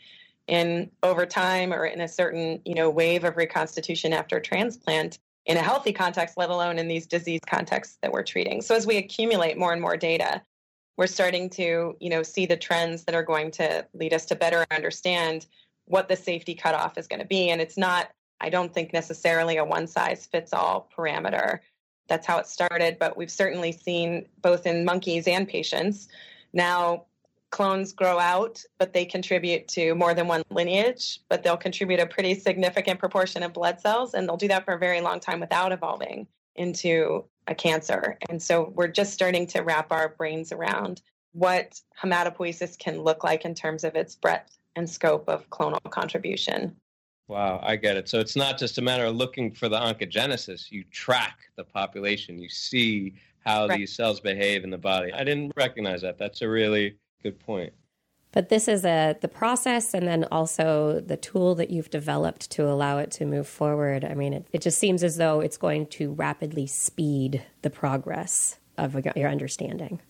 [0.46, 5.56] in over time or in a certain you know wave of reconstitution after transplant in
[5.56, 8.60] a healthy context, let alone in these disease contexts that we're treating.
[8.60, 10.42] So as we accumulate more and more data,
[10.96, 14.34] we're starting to, you know, see the trends that are going to lead us to
[14.34, 15.46] better understand
[15.86, 17.50] what the safety cutoff is going to be.
[17.50, 18.10] And it's not,
[18.40, 21.60] I don't think necessarily a one size fits all parameter.
[22.08, 26.08] That's how it started, but we've certainly seen both in monkeys and patients
[26.52, 27.06] now
[27.50, 32.06] clones grow out, but they contribute to more than one lineage, but they'll contribute a
[32.06, 35.40] pretty significant proportion of blood cells, and they'll do that for a very long time
[35.40, 36.26] without evolving
[36.56, 38.16] into a cancer.
[38.28, 43.44] And so we're just starting to wrap our brains around what hematopoiesis can look like
[43.44, 46.76] in terms of its breadth and scope of clonal contribution.
[47.28, 48.08] Wow, I get it.
[48.08, 50.70] So it's not just a matter of looking for the oncogenesis.
[50.70, 52.38] You track the population.
[52.38, 53.78] You see how right.
[53.78, 55.12] these cells behave in the body.
[55.12, 56.18] I didn't recognize that.
[56.18, 57.72] That's a really Good point.
[58.32, 62.68] But this is a the process and then also the tool that you've developed to
[62.68, 64.04] allow it to move forward.
[64.04, 68.58] I mean, it, it just seems as though it's going to rapidly speed the progress
[68.78, 70.00] of your understanding.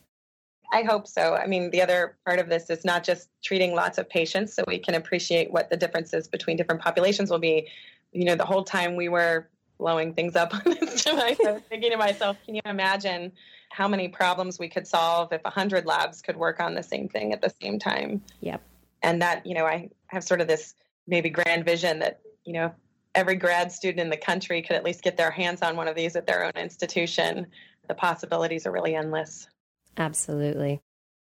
[0.72, 1.34] I hope so.
[1.34, 4.62] I mean, the other part of this is not just treating lots of patients so
[4.66, 7.68] we can appreciate what the differences between different populations will be.
[8.12, 9.48] You know, the whole time we were
[9.78, 13.32] blowing things up on this device, I was thinking to myself, can you imagine
[13.70, 17.32] how many problems we could solve if 100 labs could work on the same thing
[17.32, 18.22] at the same time?
[18.40, 18.60] Yep.
[19.02, 20.74] And that, you know, I have sort of this
[21.06, 22.72] maybe grand vision that, you know,
[23.14, 25.96] every grad student in the country could at least get their hands on one of
[25.96, 27.46] these at their own institution.
[27.88, 29.48] The possibilities are really endless.
[29.96, 30.80] Absolutely.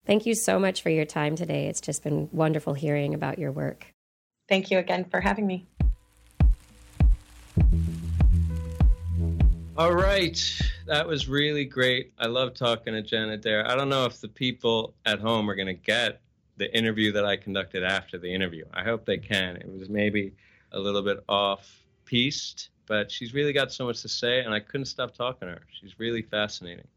[0.06, 1.68] Thank you so much for your time today.
[1.68, 3.94] It's just been wonderful hearing about your work.
[4.48, 5.68] Thank you again for having me.
[9.80, 10.38] All right.
[10.88, 12.12] That was really great.
[12.20, 13.66] I love talking to Jenna Adair.
[13.66, 16.20] I don't know if the people at home are going to get
[16.58, 18.66] the interview that I conducted after the interview.
[18.74, 19.56] I hope they can.
[19.56, 20.34] It was maybe
[20.74, 21.66] a little bit off
[22.04, 25.54] pieced, but she's really got so much to say, and I couldn't stop talking to
[25.54, 25.62] her.
[25.80, 26.88] She's really fascinating.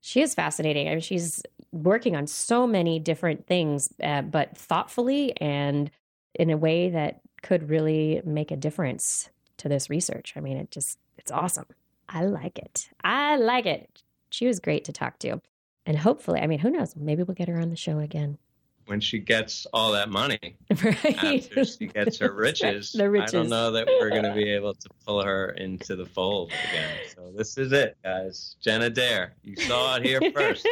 [0.00, 0.88] She is fascinating.
[0.88, 5.90] I mean, she's working on so many different things, uh, but thoughtfully and
[6.32, 10.32] in a way that could really make a difference to this research.
[10.34, 11.66] I mean, it just, it's awesome.
[12.08, 12.90] I like it.
[13.02, 14.02] I like it.
[14.30, 15.40] She was great to talk to.
[15.84, 16.96] And hopefully, I mean, who knows?
[16.96, 18.38] Maybe we'll get her on the show again.
[18.86, 21.24] When she gets all that money, right.
[21.24, 23.34] after she gets her riches, the riches.
[23.34, 26.52] I don't know that we're going to be able to pull her into the fold
[26.70, 26.90] again.
[27.14, 28.56] So this is it, guys.
[28.60, 30.68] Jenna Adair, you saw it here first.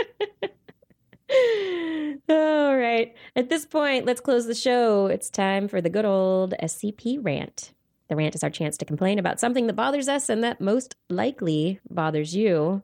[2.29, 3.15] all right.
[3.35, 5.07] At this point, let's close the show.
[5.07, 7.73] It's time for the good old SCP rant.
[8.09, 10.95] The rant is our chance to complain about something that bothers us and that most
[11.09, 12.83] likely bothers you.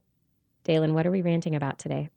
[0.65, 2.11] Dalen, what are we ranting about today?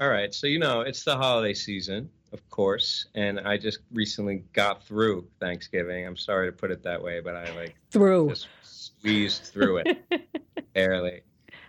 [0.00, 0.32] All right.
[0.32, 3.06] So, you know, it's the holiday season, of course.
[3.14, 6.06] And I just recently got through Thanksgiving.
[6.06, 9.98] I'm sorry to put it that way, but I like through just squeezed through it
[10.74, 11.22] barely.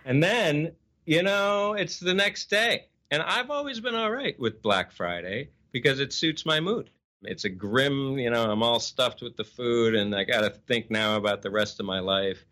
[0.04, 0.72] And then,
[1.06, 2.86] you know, it's the next day.
[3.10, 6.90] And I've always been all right with Black Friday because it suits my mood.
[7.22, 10.50] It's a grim, you know, I'm all stuffed with the food and I got to
[10.50, 12.44] think now about the rest of my life.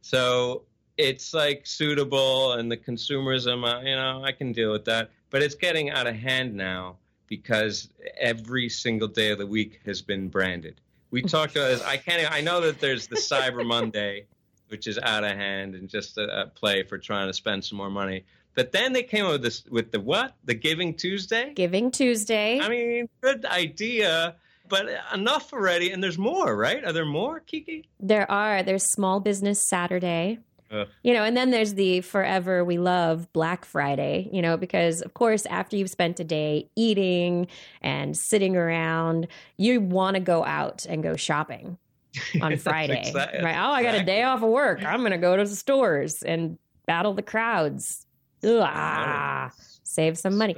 [0.00, 0.62] So
[0.96, 5.42] it's like suitable and the consumerism, uh, you know, I can deal with that but
[5.42, 6.96] it's getting out of hand now
[7.26, 10.80] because every single day of the week has been branded.
[11.10, 11.82] We talked about this.
[11.82, 12.30] I can't.
[12.32, 14.26] I know that there's the Cyber Monday,
[14.68, 17.78] which is out of hand and just a, a, play for trying to spend some
[17.78, 18.24] more money.
[18.56, 20.34] But then they came up with this with the what?
[20.44, 21.52] The Giving Tuesday.
[21.54, 22.58] Giving Tuesday.
[22.58, 24.34] I mean, good idea,
[24.68, 25.92] but enough already.
[25.92, 26.82] And there's more, right?
[26.82, 27.86] Are there more, Kiki?
[28.00, 28.62] There are.
[28.62, 30.38] There's Small Business Saturday.
[30.70, 30.88] Ugh.
[31.02, 35.12] You know, and then there's the forever we love Black Friday, you know, because of
[35.14, 37.48] course, after you've spent a day eating
[37.82, 39.28] and sitting around,
[39.58, 41.76] you want to go out and go shopping
[42.40, 43.02] on Friday.
[43.06, 43.44] exactly.
[43.44, 43.56] Right.
[43.56, 44.82] Oh, I got a day off of work.
[44.82, 48.05] I'm going to go to the stores and battle the crowds.
[48.46, 49.52] Ugh,
[49.82, 50.56] save some money.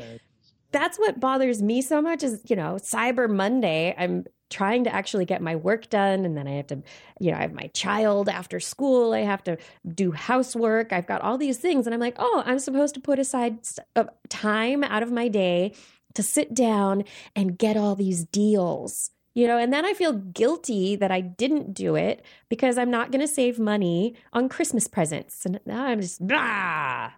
[0.70, 3.94] That's what bothers me so much is, you know, Cyber Monday.
[3.96, 6.82] I'm trying to actually get my work done and then i have to
[7.20, 9.56] you know i have my child after school i have to
[9.94, 13.18] do housework i've got all these things and i'm like oh i'm supposed to put
[13.18, 13.58] aside
[13.96, 15.74] uh, time out of my day
[16.14, 17.04] to sit down
[17.36, 21.74] and get all these deals you know and then i feel guilty that i didn't
[21.74, 26.00] do it because i'm not going to save money on christmas presents and now i'm
[26.00, 27.10] just blah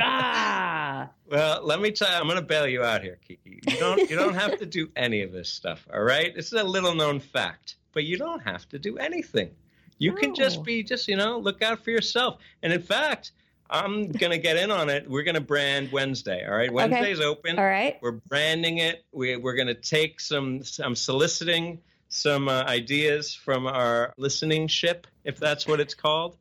[0.00, 1.10] ah.
[1.28, 3.58] Well, let me tell you, I'm going to bail you out here, Kiki.
[3.66, 5.84] You don't you don't have to do any of this stuff.
[5.92, 9.50] All right, this is a little known fact, but you don't have to do anything.
[9.98, 12.38] You can just be just you know look out for yourself.
[12.62, 13.32] And in fact,
[13.70, 15.10] I'm going to get in on it.
[15.10, 16.46] We're going to brand Wednesday.
[16.46, 17.26] All right, Wednesday's okay.
[17.26, 17.58] open.
[17.58, 19.04] All right, we're branding it.
[19.12, 20.62] We, we're going to take some.
[20.80, 26.36] I'm soliciting some uh, ideas from our listening ship, if that's what it's called.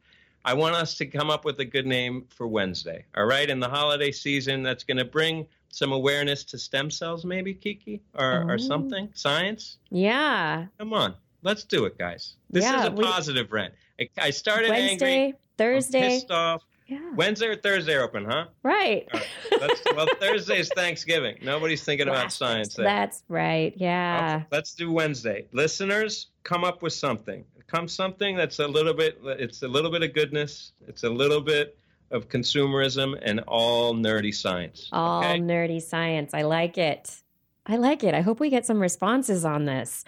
[0.46, 3.04] I want us to come up with a good name for Wednesday.
[3.18, 7.26] All right, in the holiday season, that's going to bring some awareness to stem cells,
[7.26, 8.54] maybe Kiki, or, oh.
[8.54, 9.10] or something.
[9.16, 9.78] Science.
[9.90, 10.68] Yeah.
[10.78, 12.36] Come on, let's do it, guys.
[12.52, 13.74] This yeah, is a we, positive rant.
[14.00, 14.88] I, I started angry.
[14.88, 16.64] Wednesday, angry, Thursday, pissed off.
[16.86, 17.00] Yeah.
[17.16, 18.46] Wednesday or Thursday open, huh?
[18.62, 19.08] Right.
[19.12, 19.72] right.
[19.96, 21.38] well, Thursday's Thanksgiving.
[21.42, 22.76] Nobody's thinking about science.
[22.76, 22.86] There.
[22.86, 23.74] That's right.
[23.76, 24.36] Yeah.
[24.36, 25.48] Okay, let's do Wednesday.
[25.52, 30.04] Listeners, come up with something come something that's a little bit it's a little bit
[30.04, 31.78] of goodness it's a little bit
[32.12, 35.40] of consumerism and all nerdy science all okay?
[35.40, 37.22] nerdy science i like it
[37.66, 40.06] i like it i hope we get some responses on this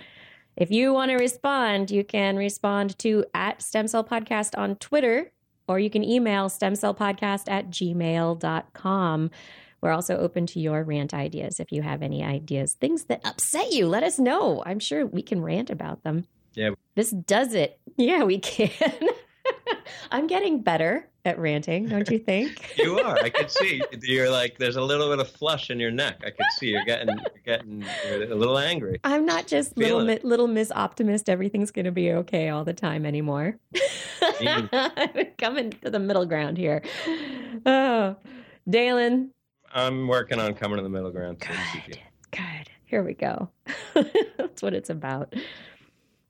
[0.56, 5.32] if you want to respond you can respond to at stem cell podcast on twitter
[5.68, 9.32] or you can email stemcellpodcast at gmail.com
[9.82, 11.60] We're also open to your rant ideas.
[11.60, 14.64] If you have any ideas, things that upset you, let us know.
[14.66, 16.26] I'm sure we can rant about them.
[16.58, 16.72] Yeah.
[16.96, 17.80] This does it.
[18.00, 18.70] Yeah, we can.
[20.12, 22.74] I'm getting better at ranting, don't you think?
[22.78, 23.18] you are.
[23.18, 26.22] I can see you're like there's a little bit of flush in your neck.
[26.24, 29.00] I can see you're getting you're getting you're a little angry.
[29.04, 31.28] I'm not just little Feeling little Miss Optimist.
[31.28, 33.58] Everything's going to be okay all the time anymore.
[34.42, 34.70] I'm
[35.40, 36.84] coming to the middle ground here.
[37.66, 38.16] Oh,
[38.70, 39.32] Dalen,
[39.74, 41.40] I'm working on coming to the middle ground.
[41.40, 41.98] Good.
[42.30, 42.70] Good.
[42.86, 43.50] Here we go.
[43.96, 45.34] That's what it's about.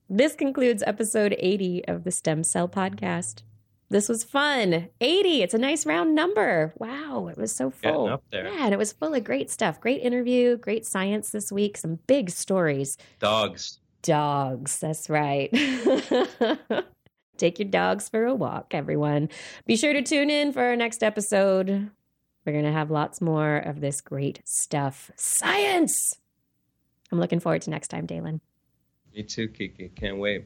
[0.10, 3.42] This concludes episode 80 of the Stem Cell Podcast.
[3.90, 4.88] This was fun.
[5.02, 5.42] 80.
[5.42, 6.74] It's a nice round number.
[6.78, 7.28] Wow.
[7.28, 8.08] It was so full.
[8.08, 8.48] up there.
[8.48, 9.82] Yeah, and it was full of great stuff.
[9.82, 12.98] Great interview, great science this week, some big stories.
[13.20, 13.80] Dogs.
[14.02, 14.80] Dogs.
[14.80, 15.50] That's right.
[17.38, 19.28] Take your dogs for a walk, everyone.
[19.66, 21.92] Be sure to tune in for our next episode.
[22.46, 25.12] We're going to have lots more of this great stuff.
[25.18, 26.14] Science!
[27.12, 28.40] I'm looking forward to next time, Dalen.
[29.18, 29.90] Me too, Kiki.
[29.96, 30.46] Can't wait.